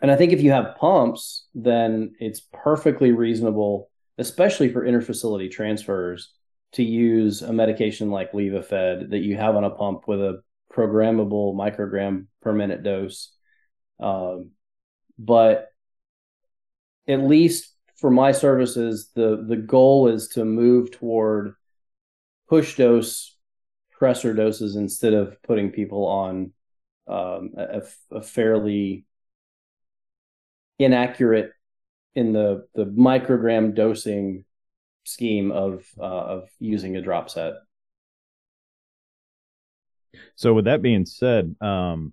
[0.00, 6.32] and I think if you have pumps, then it's perfectly reasonable, especially for interfacility transfers,
[6.72, 11.54] to use a medication like Levophed that you have on a pump with a programmable
[11.54, 13.34] microgram per minute dose.
[13.98, 14.50] Um,
[15.18, 15.68] but
[17.08, 21.54] at least for my services, the the goal is to move toward
[22.48, 23.36] push dose
[24.00, 26.52] pressor doses instead of putting people on
[27.08, 27.82] um, a,
[28.12, 29.04] a, fairly
[30.78, 31.52] inaccurate
[32.14, 34.44] in the the microgram dosing
[35.04, 37.54] scheme of uh, of using a drop set.
[40.36, 42.12] So, with that being said, um,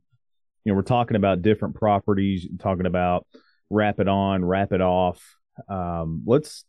[0.63, 3.27] you know, we're talking about different properties, talking about
[3.69, 5.21] rapid on, rapid off.
[5.69, 6.65] Um, let's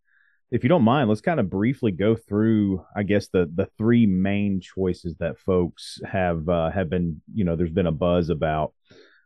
[0.51, 4.07] if you don't mind, let's kind of briefly go through, I guess, the the three
[4.07, 8.73] main choices that folks have uh, have been, you know, there's been a buzz about.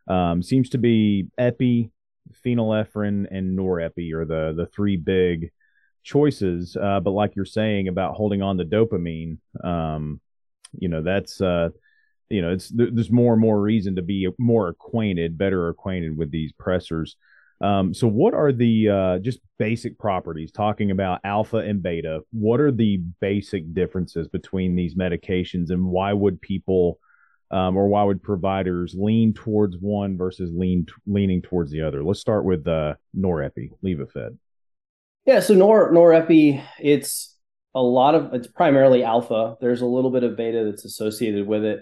[0.07, 1.91] Um, seems to be epi,
[2.45, 5.51] phenylephrine, and norepi are the the three big
[6.03, 6.75] choices.
[6.75, 10.19] Uh, but like you're saying about holding on to dopamine, um,
[10.73, 11.69] you know, that's uh,
[12.29, 16.31] you know, it's there's more and more reason to be more acquainted, better acquainted with
[16.31, 17.15] these pressors.
[17.59, 20.51] Um, so, what are the uh, just basic properties?
[20.51, 26.13] Talking about alpha and beta, what are the basic differences between these medications, and why
[26.13, 26.99] would people
[27.51, 32.03] um, or why would providers lean towards one versus lean leaning towards the other?
[32.03, 34.37] Let's start with uh, norepi, Levophed.
[35.25, 37.37] Yeah, so nor norepi, it's
[37.75, 39.57] a lot of it's primarily alpha.
[39.59, 41.81] There's a little bit of beta that's associated with it.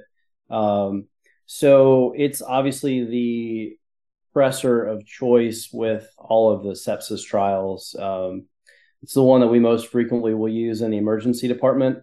[0.49, 1.07] Um,
[1.45, 3.77] so it's obviously the
[4.35, 7.95] pressor of choice with all of the sepsis trials.
[7.97, 8.45] Um,
[9.01, 11.99] it's the one that we most frequently will use in the emergency department.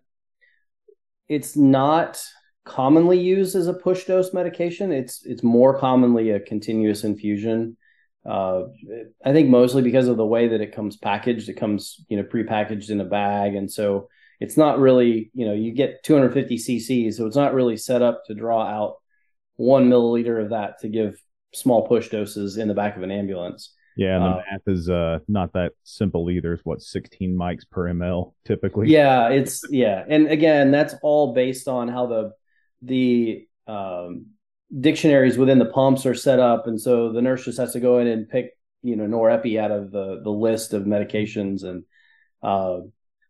[1.29, 2.23] It's not
[2.67, 4.93] commonly used as a push dose medication.
[4.93, 7.79] It's it's more commonly a continuous infusion.
[8.29, 8.65] Uh,
[9.25, 11.49] I think mostly because of the way that it comes packaged.
[11.49, 14.09] It comes you know prepackaged in a bag, and so
[14.41, 18.25] it's not really you know you get 250 cc, so it's not really set up
[18.27, 18.97] to draw out
[19.55, 21.19] one milliliter of that to give
[21.55, 23.73] small push doses in the back of an ambulance.
[23.97, 26.53] Yeah, and the uh, math is uh, not that simple either.
[26.53, 28.89] It's what 16 mics per ml typically.
[28.89, 32.33] Yeah, it's yeah, and again, that's all based on how the
[32.83, 34.27] the um,
[34.81, 37.99] dictionaries within the pumps are set up, and so the nurse just has to go
[37.99, 41.85] in and pick you know norepi out of the the list of medications, and
[42.43, 42.81] uh,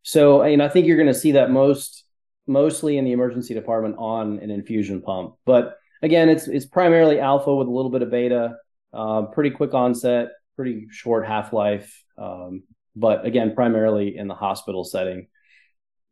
[0.02, 2.04] so know I think you're going to see that most
[2.46, 7.54] mostly in the emergency department on an infusion pump, but again, it's it's primarily alpha
[7.54, 8.56] with a little bit of beta.
[8.92, 12.62] Uh, pretty quick onset, pretty short half life, um,
[12.94, 15.28] but again, primarily in the hospital setting.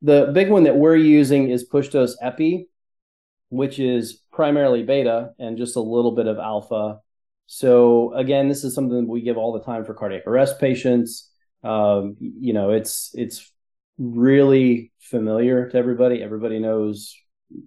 [0.03, 2.69] The big one that we're using is push dose epi,
[3.49, 7.01] which is primarily beta and just a little bit of alpha.
[7.47, 11.31] So again, this is something we give all the time for cardiac arrest patients.
[11.63, 13.51] Um, you know, it's it's
[13.99, 16.23] really familiar to everybody.
[16.23, 17.17] Everybody knows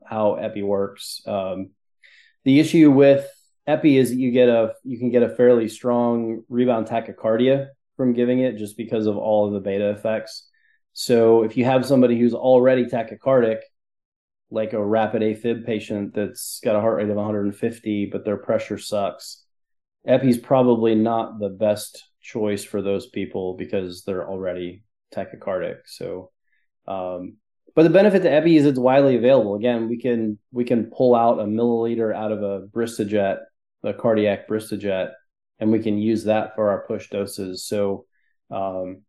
[0.05, 1.21] how epi works.
[1.25, 1.71] Um,
[2.43, 3.27] the issue with
[3.65, 8.13] epi is that you get a you can get a fairly strong rebound tachycardia from
[8.13, 10.47] giving it just because of all of the beta effects.
[10.93, 13.59] So if you have somebody who's already tachycardic,
[14.49, 18.77] like a rapid AFib patient that's got a heart rate of 150, but their pressure
[18.77, 19.43] sucks,
[20.05, 25.79] epi's probably not the best choice for those people because they're already tachycardic.
[25.85, 26.31] So
[26.87, 27.37] um,
[27.75, 29.55] but the benefit to epi is it's widely available.
[29.55, 33.37] Again, we can we can pull out a milliliter out of a Bristojet,
[33.83, 35.11] a cardiac Bristojet,
[35.59, 37.63] and we can use that for our push doses.
[37.65, 38.05] So
[38.49, 39.03] um,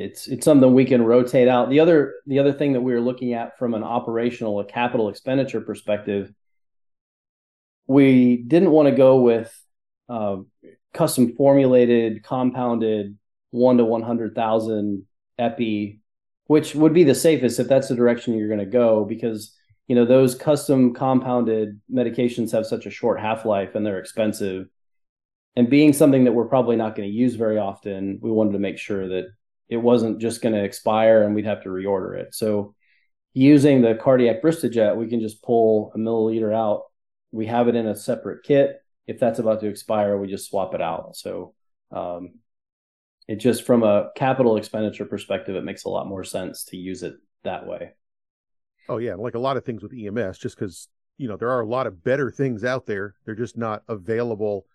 [0.00, 1.70] it's it's something we can rotate out.
[1.70, 5.08] The other the other thing that we are looking at from an operational, a capital
[5.08, 6.32] expenditure perspective,
[7.86, 9.54] we didn't want to go with
[10.08, 10.36] uh,
[10.92, 13.18] custom formulated, compounded
[13.50, 15.06] one to one hundred thousand
[15.38, 16.00] epi
[16.46, 19.94] which would be the safest if that's the direction you're going to go because you
[19.94, 24.66] know those custom compounded medications have such a short half-life and they're expensive
[25.56, 28.58] and being something that we're probably not going to use very often we wanted to
[28.58, 29.26] make sure that
[29.68, 32.34] it wasn't just going to expire and we'd have to reorder it.
[32.34, 32.74] So
[33.32, 36.82] using the cardiac bristojet we can just pull a milliliter out.
[37.32, 38.80] We have it in a separate kit.
[39.06, 41.16] If that's about to expire we just swap it out.
[41.16, 41.54] So
[41.90, 42.34] um,
[43.26, 47.02] it just from a capital expenditure perspective it makes a lot more sense to use
[47.02, 47.92] it that way.
[48.88, 51.60] Oh yeah, like a lot of things with EMS, just because you know there are
[51.60, 53.14] a lot of better things out there.
[53.24, 54.66] They're just not available,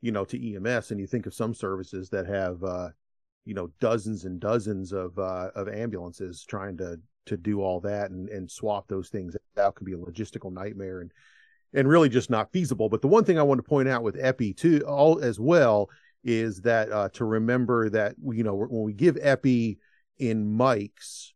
[0.00, 0.90] you know, to EMS.
[0.90, 2.88] And you think of some services that have, uh,
[3.44, 8.10] you know, dozens and dozens of uh, of ambulances trying to to do all that
[8.10, 11.12] and and swap those things out can be a logistical nightmare and
[11.74, 12.88] and really just not feasible.
[12.88, 15.90] But the one thing I want to point out with Epi too, all as well,
[16.24, 19.78] is that uh, to remember that you know when we give Epi
[20.18, 21.32] in mics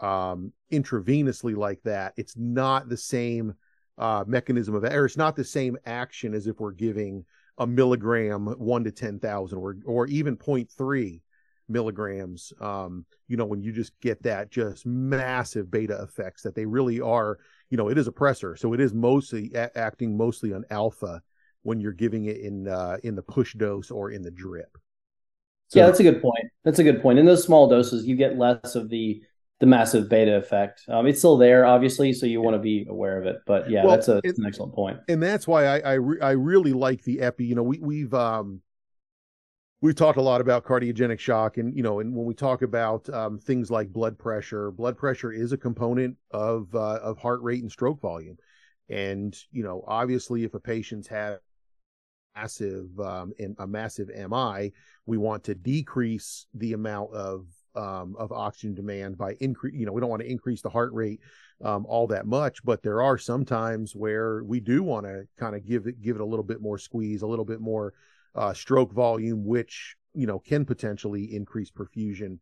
[0.00, 3.54] um, intravenously like that, it's not the same
[3.98, 7.24] uh, mechanism of, or it's not the same action as if we're giving
[7.58, 11.20] a milligram one to 10,000 or, or even 0.3
[11.68, 12.52] milligrams.
[12.60, 17.00] Um, you know, when you just get that just massive beta effects that they really
[17.00, 17.38] are,
[17.70, 18.58] you know, it is a pressor.
[18.58, 21.22] So it is mostly a- acting mostly on alpha
[21.62, 24.76] when you're giving it in, uh, in the push dose or in the drip.
[25.68, 26.50] So, yeah, that's a good point.
[26.64, 27.18] That's a good point.
[27.18, 29.22] In those small doses, you get less of the
[29.60, 30.82] the massive beta effect.
[30.88, 33.36] Um, it's still there, obviously, so you want to be aware of it.
[33.46, 34.98] But yeah, well, that's, a, that's an excellent point.
[35.08, 37.46] And that's why I I, re- I, really like the epi.
[37.46, 38.60] You know, we we've um
[39.80, 43.08] we've talked a lot about cardiogenic shock, and you know, and when we talk about
[43.10, 47.62] um, things like blood pressure, blood pressure is a component of uh, of heart rate
[47.62, 48.36] and stroke volume.
[48.88, 51.38] And you know, obviously, if a patient's have
[52.34, 54.72] massive um, a massive MI,
[55.06, 59.74] we want to decrease the amount of um, of oxygen demand by increase.
[59.74, 61.20] You know, we don't want to increase the heart rate
[61.62, 65.54] um, all that much, but there are some times where we do want to kind
[65.54, 67.92] of give it give it a little bit more squeeze, a little bit more
[68.34, 72.38] uh, stroke volume, which you know can potentially increase perfusion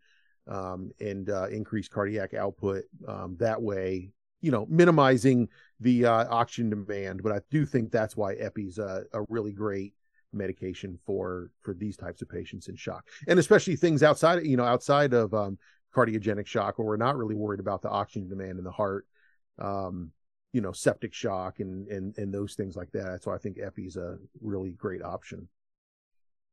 [0.49, 4.11] um, and uh, increase cardiac output um, that way.
[4.40, 9.05] You know, minimizing the uh, oxygen demand, but I do think that's why Epi's a,
[9.12, 9.95] a really great
[10.32, 13.07] medication for for these types of patients in shock.
[13.28, 15.59] And especially things outside you know outside of um,
[15.95, 19.07] cardiogenic shock where we're not really worried about the oxygen demand in the heart
[19.59, 20.11] um,
[20.53, 23.22] you know septic shock and and and those things like that.
[23.22, 25.49] So i think epi is a really great option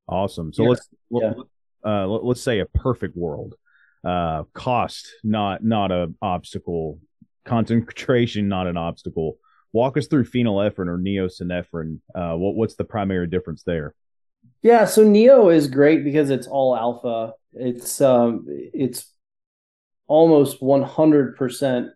[0.08, 0.70] awesome so yeah.
[0.70, 1.34] let's yeah.
[1.86, 3.56] uh, let's say a perfect world
[4.04, 7.00] uh cost not not a obstacle
[7.45, 9.38] concentration not an obstacle
[9.74, 12.00] walk us through phenylephrine or neosynephrine.
[12.14, 13.93] Uh, what, what's the primary difference there?
[14.62, 17.34] Yeah, so Neo is great because it's all alpha.
[17.54, 19.14] It's um, it's
[20.08, 21.89] almost 100%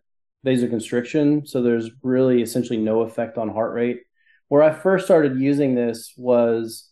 [0.45, 4.01] vasoconstriction, so there's really essentially no effect on heart rate.
[4.47, 6.89] Where I first started using this was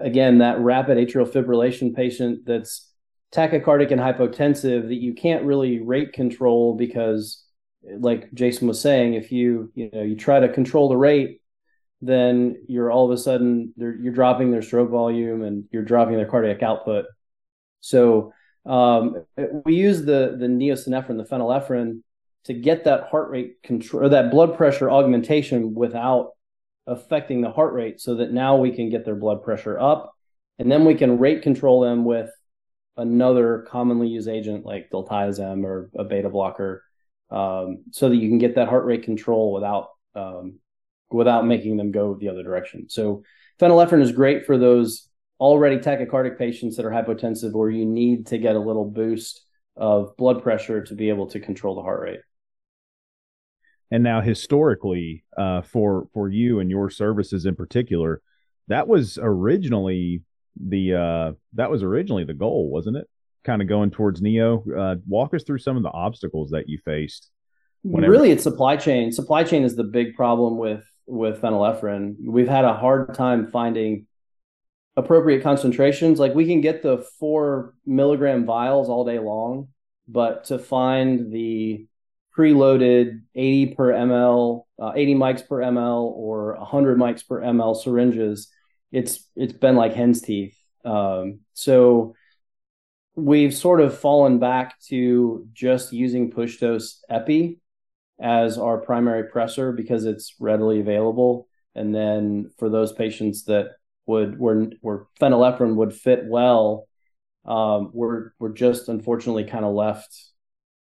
[0.00, 2.90] again that rapid atrial fibrillation patient that's
[3.32, 7.44] tachycardic and hypotensive that you can't really rate control because
[7.98, 11.40] like Jason was saying, if you you know you try to control the rate,
[12.00, 16.26] then you're all of a sudden you're dropping their stroke volume and you're dropping their
[16.26, 17.06] cardiac output.
[17.80, 18.32] So
[18.66, 19.24] um,
[19.64, 22.02] we use the the neosynephrine, the phenylephrine,
[22.44, 26.32] to get that heart rate control or that blood pressure augmentation without
[26.88, 30.12] affecting the heart rate, so that now we can get their blood pressure up,
[30.58, 32.30] and then we can rate control them with
[32.96, 36.82] another commonly used agent like diltiazem or a beta blocker
[37.30, 40.58] um, so that you can get that heart rate control without um,
[41.10, 42.88] without making them go the other direction.
[42.88, 43.22] So
[43.60, 45.08] phenylephrine is great for those
[45.40, 49.44] already tachycardic patients that are hypotensive or you need to get a little boost
[49.76, 52.20] of blood pressure to be able to control the heart rate.
[53.90, 58.20] And now historically, uh, for for you and your services in particular,
[58.68, 60.22] that was originally
[60.56, 63.08] the uh, that was originally the goal, wasn't it?
[63.48, 64.62] kind of going towards Neo.
[64.76, 67.30] Uh, walk us through some of the obstacles that you faced.
[67.82, 69.10] Whenever- really, it's supply chain.
[69.10, 72.16] Supply chain is the big problem with with phenylephrine.
[72.22, 74.06] We've had a hard time finding
[74.96, 76.18] appropriate concentrations.
[76.18, 79.68] Like we can get the four milligram vials all day long,
[80.06, 81.86] but to find the
[82.38, 88.48] preloaded 80 per ml, uh, 80 mics per ml, or 100 mics per ml syringes,
[88.92, 90.56] it's it's been like hen's teeth.
[90.84, 92.14] Um, so
[93.16, 97.58] we've sort of fallen back to just using push dose epi
[98.20, 103.70] as our primary pressor because it's readily available and then for those patients that
[104.06, 106.86] would where where phenylephrine would fit well
[107.44, 110.16] um, we're we're just unfortunately kind of left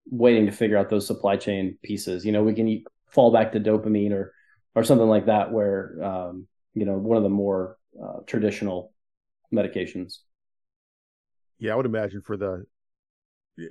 [0.10, 3.60] waiting to figure out those supply chain pieces you know we can fall back to
[3.60, 4.34] dopamine or
[4.76, 8.94] or something like that, where um, you know one of the more uh, traditional
[9.54, 10.20] medications.
[11.60, 12.66] Yeah, I would imagine for the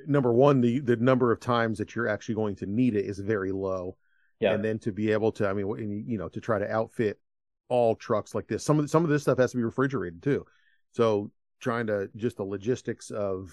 [0.06, 3.18] number one, the the number of times that you're actually going to need it is
[3.18, 3.96] very low.
[4.40, 4.54] Yeah.
[4.54, 7.18] And then to be able to, I mean, you know, to try to outfit
[7.68, 10.46] all trucks like this, some of some of this stuff has to be refrigerated too.
[10.92, 13.52] So trying to just the logistics of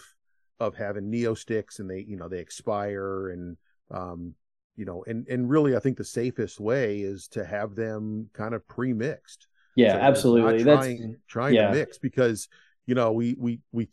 [0.60, 3.58] of having neo sticks and they, you know, they expire and
[3.92, 4.34] um,
[4.78, 8.54] you know, and and really, I think the safest way is to have them kind
[8.54, 9.48] of pre-mixed.
[9.76, 10.64] Yeah, so absolutely.
[10.64, 11.70] Trying, That's trying yeah.
[11.70, 12.48] to mix because
[12.86, 13.90] you know we we we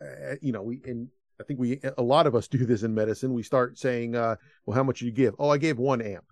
[0.00, 1.08] uh, you know we and
[1.38, 3.34] I think we a lot of us do this in medicine.
[3.34, 6.24] We start saying, uh, "Well, how much did you give?" "Oh, I gave one amp."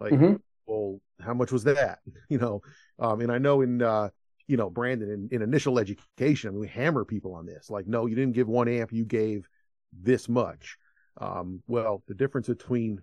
[0.00, 0.34] Like, mm-hmm.
[0.66, 2.00] well, how much was that?
[2.28, 2.62] You know,
[2.98, 4.10] um, and I know in uh,
[4.48, 7.70] you know Brandon in, in initial education, I mean, we hammer people on this.
[7.70, 8.92] Like, no, you didn't give one amp.
[8.92, 9.48] You gave
[9.92, 10.78] this much.
[11.20, 13.02] Um, well, the difference between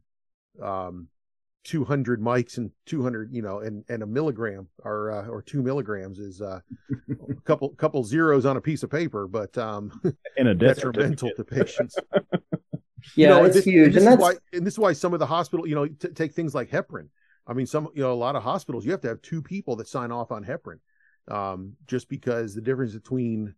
[0.61, 1.07] um,
[1.65, 6.19] 200 mics and 200 you know and and a milligram or uh, or two milligrams
[6.19, 6.59] is uh,
[7.09, 9.91] a couple couple zeros on a piece of paper but um
[10.37, 12.49] in a detrimental to patients yeah
[13.15, 15.13] you know, it's this, huge and this, and is why and this is why some
[15.13, 17.07] of the hospital you know t- take things like heparin
[17.47, 19.75] i mean some you know a lot of hospitals you have to have two people
[19.75, 20.77] that sign off on heparin
[21.29, 23.53] um just because the difference between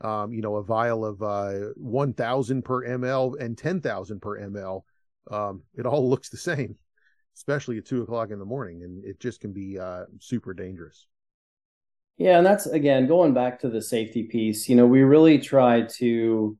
[0.00, 4.82] um you know a vial of uh 1000 per ml and 10000 per ml
[5.30, 6.76] um it all looks the same
[7.36, 11.06] especially at two o'clock in the morning, and it just can be uh, super dangerous.
[12.18, 14.68] Yeah, and that's again going back to the safety piece.
[14.68, 16.58] You know, we really try to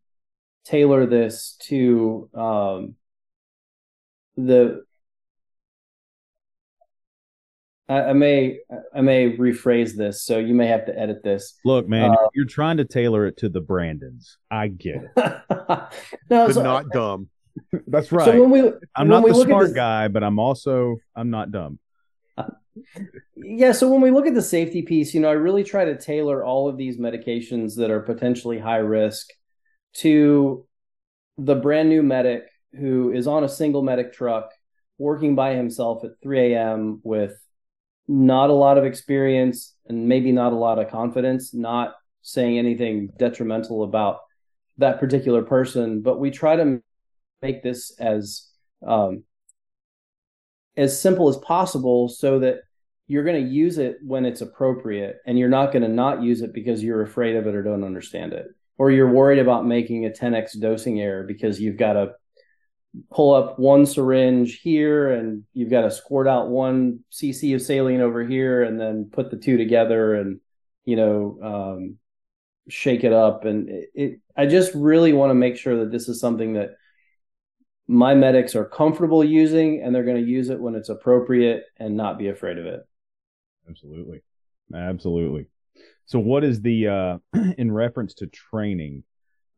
[0.64, 2.94] tailor this to um,
[4.36, 4.84] the.
[7.90, 8.58] I, I, may
[8.94, 11.58] I may rephrase this, so you may have to edit this.
[11.64, 14.36] Look, man, uh, you're trying to tailor it to the Brandons.
[14.48, 15.10] I get it.
[15.16, 15.88] no,
[16.30, 17.28] but so, not dumb.
[17.88, 18.26] That's right.
[18.26, 18.60] So when we,
[18.94, 21.80] I'm when not we the smart this, guy, but I'm also I'm not dumb.
[23.34, 23.72] yeah.
[23.72, 26.44] So when we look at the safety piece, you know, I really try to tailor
[26.44, 29.30] all of these medications that are potentially high risk
[29.94, 30.64] to
[31.38, 32.44] the brand new medic
[32.78, 34.52] who is on a single medic truck
[34.96, 37.00] working by himself at 3 a.m.
[37.02, 37.36] with
[38.10, 43.08] not a lot of experience and maybe not a lot of confidence, not saying anything
[43.16, 44.18] detrimental about
[44.78, 46.82] that particular person, but we try to
[47.40, 48.48] make this as
[48.84, 49.22] um,
[50.76, 52.62] as simple as possible so that
[53.06, 56.42] you're going to use it when it's appropriate and you're not going to not use
[56.42, 58.46] it because you're afraid of it or don't understand it.
[58.76, 62.12] Or you're worried about making a 10x dosing error because you've got to
[63.10, 68.00] pull up one syringe here and you've got to squirt out one cc of saline
[68.00, 70.40] over here and then put the two together and
[70.84, 71.96] you know um,
[72.68, 76.08] shake it up and it, it i just really want to make sure that this
[76.08, 76.70] is something that
[77.90, 81.96] my medics are comfortable using and they're going to use it when it's appropriate and
[81.96, 82.86] not be afraid of it.
[83.68, 84.22] Absolutely.
[84.72, 85.46] Absolutely.
[86.06, 87.18] So what is the uh
[87.58, 89.02] in reference to training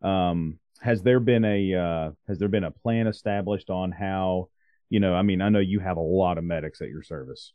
[0.00, 4.48] um has there been a uh has there been a plan established on how
[4.90, 7.52] you know I mean I know you have a lot of medics at your service.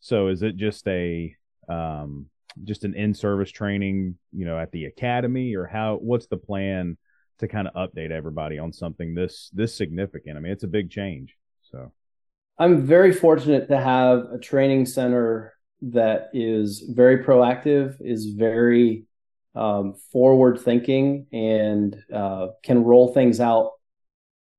[0.00, 1.36] So is it just a
[1.68, 2.26] um
[2.64, 6.96] just an in-service training, you know, at the academy or how what's the plan
[7.38, 10.36] to kind of update everybody on something this this significant.
[10.36, 11.36] I mean, it's a big change.
[11.70, 11.92] So
[12.58, 19.04] I'm very fortunate to have a training center that is very proactive, is very
[19.54, 23.72] um, forward thinking, and uh, can roll things out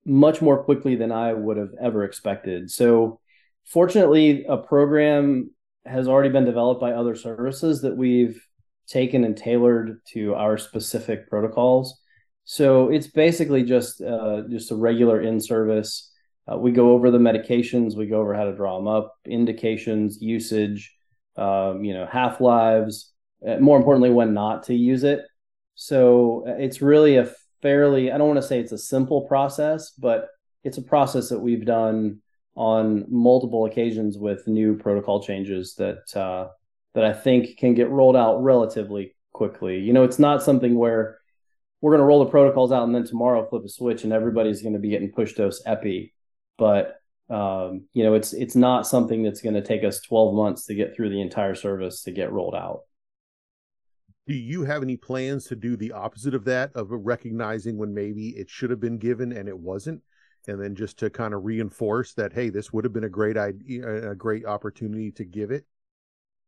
[0.04, 2.70] much more quickly than I would have ever expected.
[2.70, 3.20] So,
[3.64, 5.50] fortunately, a program
[5.84, 8.40] has already been developed by other services that we've
[8.86, 11.98] taken and tailored to our specific protocols.
[12.44, 16.10] So it's basically just uh, just a regular in service.
[16.50, 20.20] Uh, we go over the medications, we go over how to draw them up, indications,
[20.20, 20.92] usage,
[21.36, 23.11] um, you know, half lives.
[23.46, 25.20] Uh, more importantly, when not to use it.
[25.74, 27.30] So uh, it's really a
[27.60, 30.28] fairly I don't want to say it's a simple process, but
[30.64, 32.20] it's a process that we've done
[32.54, 36.48] on multiple occasions with new protocol changes that uh,
[36.94, 39.78] that I think can get rolled out relatively quickly.
[39.78, 41.18] You know, it's not something where
[41.82, 44.62] we're going to roll the protocols out and then tomorrow flip a switch and everybody's
[44.62, 46.14] going to be getting push dose epi
[46.56, 46.96] but
[47.28, 50.74] um, you know it's it's not something that's going to take us 12 months to
[50.74, 52.82] get through the entire service to get rolled out
[54.26, 58.28] do you have any plans to do the opposite of that of recognizing when maybe
[58.30, 60.00] it should have been given and it wasn't
[60.48, 63.36] and then just to kind of reinforce that hey this would have been a great
[63.36, 65.64] idea a great opportunity to give it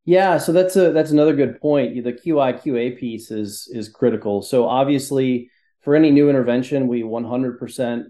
[0.06, 2.04] yeah, so that's a that's another good point.
[2.04, 4.42] The QI QA piece is is critical.
[4.42, 5.50] So obviously,
[5.80, 8.04] for any new intervention, we 100%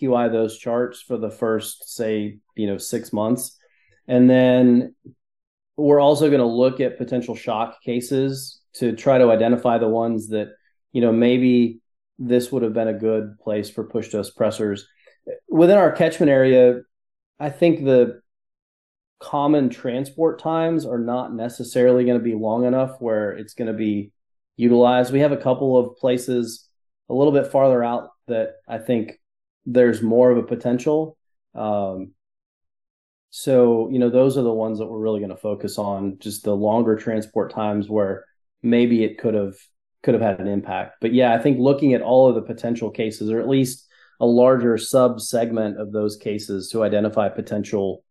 [0.00, 3.58] QI those charts for the first, say, you know, six months.
[4.06, 4.94] And then
[5.76, 10.28] we're also going to look at potential shock cases to try to identify the ones
[10.28, 10.48] that,
[10.92, 11.80] you know, maybe
[12.18, 14.82] this would have been a good place for push dose pressors.
[15.48, 16.80] Within our catchment area,
[17.38, 18.20] I think the
[19.20, 23.76] common transport times are not necessarily going to be long enough where it's going to
[23.76, 24.12] be
[24.56, 25.12] utilized.
[25.12, 26.68] We have a couple of places
[27.08, 29.18] a little bit farther out that I think
[29.66, 31.16] there's more of a potential.
[31.54, 32.12] Um,
[33.30, 36.44] so, you know, those are the ones that we're really going to focus on, just
[36.44, 38.24] the longer transport times where
[38.62, 39.54] maybe it could have
[40.02, 40.96] could have had an impact.
[41.00, 43.86] But yeah, I think looking at all of the potential cases, or at least
[44.18, 48.04] a larger sub segment of those cases to identify potential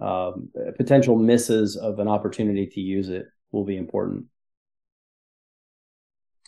[0.00, 4.26] um, potential misses of an opportunity to use it will be important.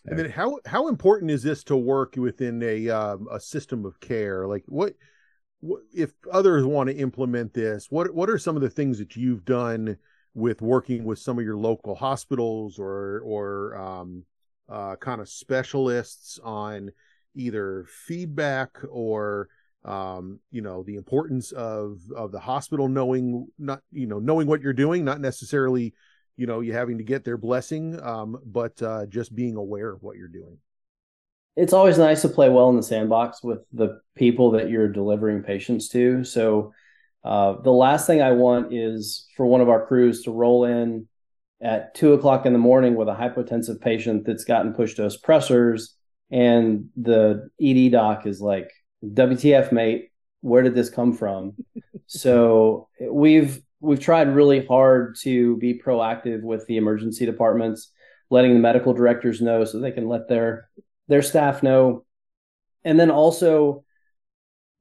[0.06, 4.00] And then how how important is this to work within a um, a system of
[4.00, 4.46] care?
[4.46, 4.94] Like what,
[5.60, 7.88] what if others want to implement this?
[7.90, 9.98] What what are some of the things that you've done
[10.34, 14.24] with working with some of your local hospitals or or um,
[14.68, 16.90] uh, kind of specialists on
[17.34, 19.48] either feedback or
[19.84, 24.60] um, you know the importance of of the hospital knowing not you know knowing what
[24.60, 25.94] you're doing, not necessarily
[26.36, 30.02] you know you having to get their blessing um, but uh, just being aware of
[30.02, 30.58] what you're doing.
[31.56, 35.42] It's always nice to play well in the sandbox with the people that you're delivering
[35.42, 36.22] patients to.
[36.22, 36.72] So
[37.24, 41.06] uh, the last thing i want is for one of our crews to roll in
[41.62, 45.90] at two o'clock in the morning with a hypotensive patient that's gotten push dose pressors
[46.30, 48.70] and the ed doc is like
[49.04, 50.10] wtf mate?
[50.40, 51.56] Where did this come from?
[52.12, 57.92] So we've we've tried really hard to be proactive with the emergency departments,
[58.30, 60.68] letting the medical directors know so they can let their
[61.06, 62.04] their staff know,
[62.82, 63.84] and then also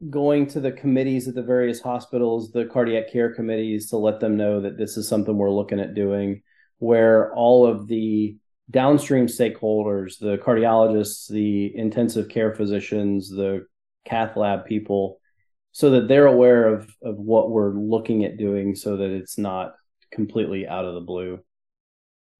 [0.07, 4.37] going to the committees at the various hospitals, the cardiac care committees, to let them
[4.37, 6.41] know that this is something we're looking at doing,
[6.77, 8.37] where all of the
[8.71, 13.65] downstream stakeholders, the cardiologists, the intensive care physicians, the
[14.05, 15.19] cath lab people,
[15.71, 19.73] so that they're aware of of what we're looking at doing so that it's not
[20.11, 21.39] completely out of the blue.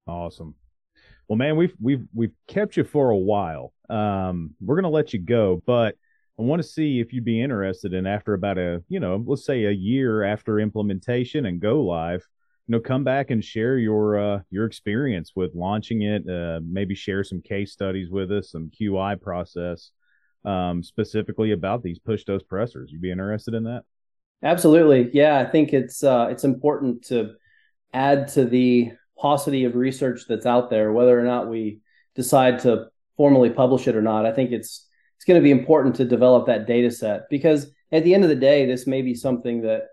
[0.08, 0.56] Awesome.
[1.28, 3.74] Well man we've we've we've kept you for a while.
[3.90, 5.96] Um we're gonna let you go but
[6.40, 9.46] i want to see if you'd be interested in after about a you know let's
[9.46, 12.26] say a year after implementation and go live
[12.68, 16.96] you know come back and share your uh your experience with launching it uh maybe
[16.96, 19.92] share some case studies with us some qi process
[20.46, 22.90] um, specifically about these push dose pressors.
[22.90, 23.84] You'd be interested in that?
[24.42, 25.10] Absolutely.
[25.14, 27.34] Yeah, I think it's uh, it's important to
[27.94, 31.80] add to the paucity of research that's out there, whether or not we
[32.16, 32.88] decide to
[33.18, 34.26] formally publish it or not.
[34.26, 34.88] I think it's
[35.20, 38.30] it's going to be important to develop that data set because at the end of
[38.30, 39.88] the day, this may be something that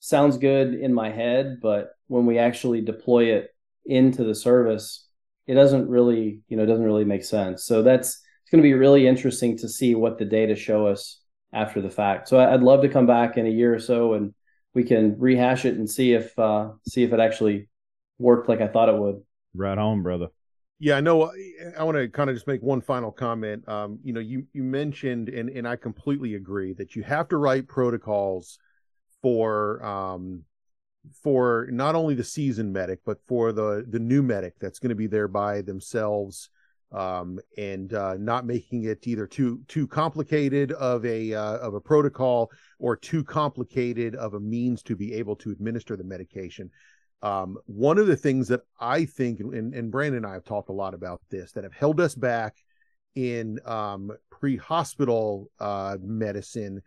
[0.00, 3.54] sounds good in my head, but when we actually deploy it
[3.84, 5.06] into the service,
[5.46, 7.62] it doesn't really, you know, doesn't really make sense.
[7.64, 11.20] So that's it's going to be really interesting to see what the data show us
[11.52, 12.28] after the fact.
[12.28, 14.32] So I'd love to come back in a year or so and
[14.72, 17.68] we can rehash it and see if uh, see if it actually
[18.18, 19.20] worked like I thought it would.
[19.54, 20.28] Right on, brother.
[20.84, 21.32] Yeah, I know.
[21.78, 23.66] I want to kind of just make one final comment.
[23.66, 27.38] Um, you know, you you mentioned, and and I completely agree that you have to
[27.38, 28.58] write protocols
[29.22, 30.44] for um
[31.22, 34.94] for not only the seasoned medic but for the the new medic that's going to
[34.94, 36.50] be there by themselves
[36.92, 41.80] um, and uh, not making it either too too complicated of a uh, of a
[41.80, 46.70] protocol or too complicated of a means to be able to administer the medication.
[47.24, 50.68] Um, one of the things that I think, and, and Brandon and I have talked
[50.68, 52.56] a lot about this, that have held us back
[53.14, 56.82] in um, pre-hospital uh, medicine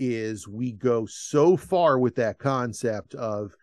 [0.00, 3.54] is we go so far with that concept of,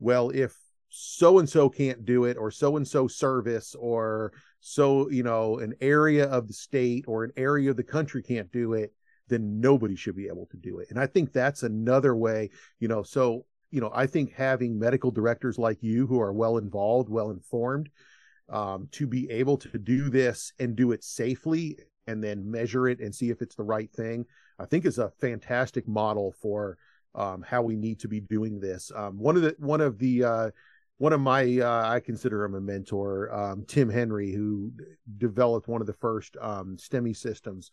[0.00, 0.56] well, if
[0.88, 5.58] so and so can't do it, or so and so service, or so you know
[5.58, 8.92] an area of the state or an area of the country can't do it
[9.28, 10.88] then nobody should be able to do it.
[10.90, 15.10] And i think that's another way you know so you know i think having medical
[15.10, 17.88] directors like you who are well involved well informed
[18.48, 22.98] um, to be able to do this and do it safely and then measure it
[22.98, 24.24] and see if it's the right thing
[24.58, 26.76] i think is a fantastic model for
[27.14, 30.24] um, how we need to be doing this um, one of the one of the
[30.24, 30.50] uh,
[31.00, 34.70] one of my uh, I consider him a mentor, um, Tim Henry, who
[35.16, 37.70] developed one of the first um, STEMI systems.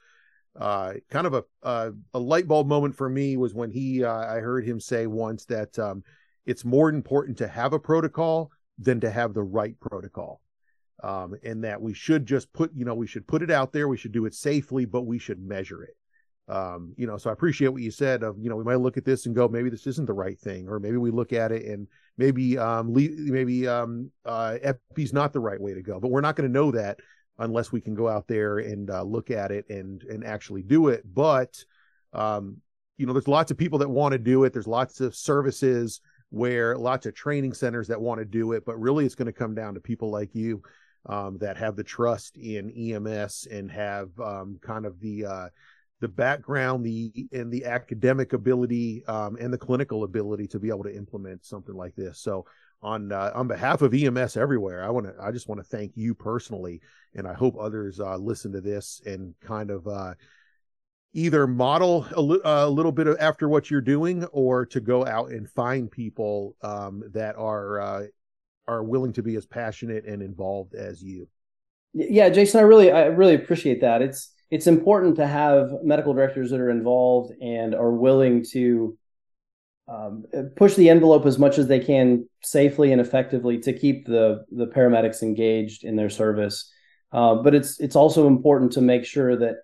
[0.59, 4.11] Uh, kind of a, a, a light bulb moment for me was when he uh,
[4.11, 6.03] I heard him say once that um,
[6.45, 8.49] it's more important to have a protocol
[8.79, 10.41] than to have the right protocol,
[11.03, 13.87] um, and that we should just put you know we should put it out there,
[13.87, 15.95] we should do it safely, but we should measure it.
[16.49, 18.95] um, you know, so I appreciate what you said of, you know, we might look
[18.97, 21.51] at this and go, maybe this isn't the right thing, or maybe we look at
[21.51, 21.87] it and
[22.17, 24.57] maybe, um, maybe, um, uh,
[25.11, 26.99] not the right way to go, but we're not going to know that
[27.39, 30.87] unless we can go out there and, uh, look at it and, and actually do
[30.87, 31.03] it.
[31.13, 31.63] But,
[32.13, 32.57] um,
[32.97, 34.53] you know, there's lots of people that want to do it.
[34.53, 38.79] There's lots of services where lots of training centers that want to do it, but
[38.79, 40.61] really it's going to come down to people like you,
[41.05, 45.49] um, that have the trust in EMS and have, um, kind of the, uh,
[45.99, 50.83] the background, the and the academic ability um, and the clinical ability to be able
[50.83, 52.19] to implement something like this.
[52.19, 52.45] So
[52.81, 55.93] on uh, on behalf of EMS everywhere, I want to I just want to thank
[55.95, 56.81] you personally,
[57.15, 60.13] and I hope others uh, listen to this and kind of uh,
[61.13, 65.05] either model a, li- a, little bit of after what you're doing, or to go
[65.05, 68.03] out and find people um, that are uh,
[68.67, 71.27] are willing to be as passionate and involved as you.
[71.93, 74.01] Yeah, Jason, I really I really appreciate that.
[74.01, 78.97] It's it's important to have medical directors that are involved and are willing to
[79.87, 80.25] um,
[80.55, 84.67] push the envelope as much as they can safely and effectively to keep the the
[84.67, 86.71] paramedics engaged in their service.
[87.11, 89.57] Uh, but it's it's also important to make sure that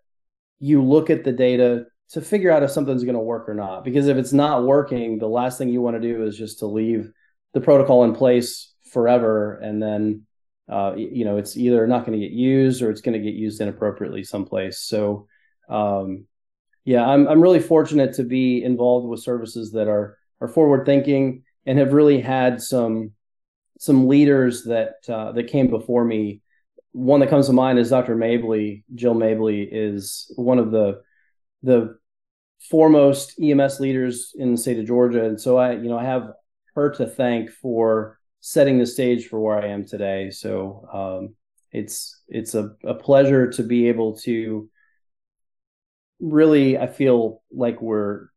[0.59, 3.83] you look at the data to figure out if something's going to work or not.
[3.83, 6.67] Because if it's not working, the last thing you want to do is just to
[6.67, 7.11] leave
[7.53, 10.25] the protocol in place forever and then
[10.69, 13.35] uh, you know, it's either not going to get used or it's going to get
[13.35, 14.79] used inappropriately someplace.
[14.79, 15.27] So,
[15.69, 16.25] um,
[16.85, 21.43] yeah, I'm I'm really fortunate to be involved with services that are are forward thinking
[21.65, 23.11] and have really had some
[23.79, 26.41] some leaders that uh, that came before me.
[26.91, 28.15] One that comes to mind is Dr.
[28.15, 28.83] Mabley.
[28.93, 31.01] Jill Mabley is one of the
[31.63, 31.97] the
[32.69, 36.31] foremost EMS leaders in the state of Georgia, and so I, you know, I have
[36.75, 40.29] her to thank for setting the stage for where I am today.
[40.29, 41.35] So um,
[41.71, 44.69] it's it's a, a pleasure to be able to
[46.23, 48.27] really I feel like we're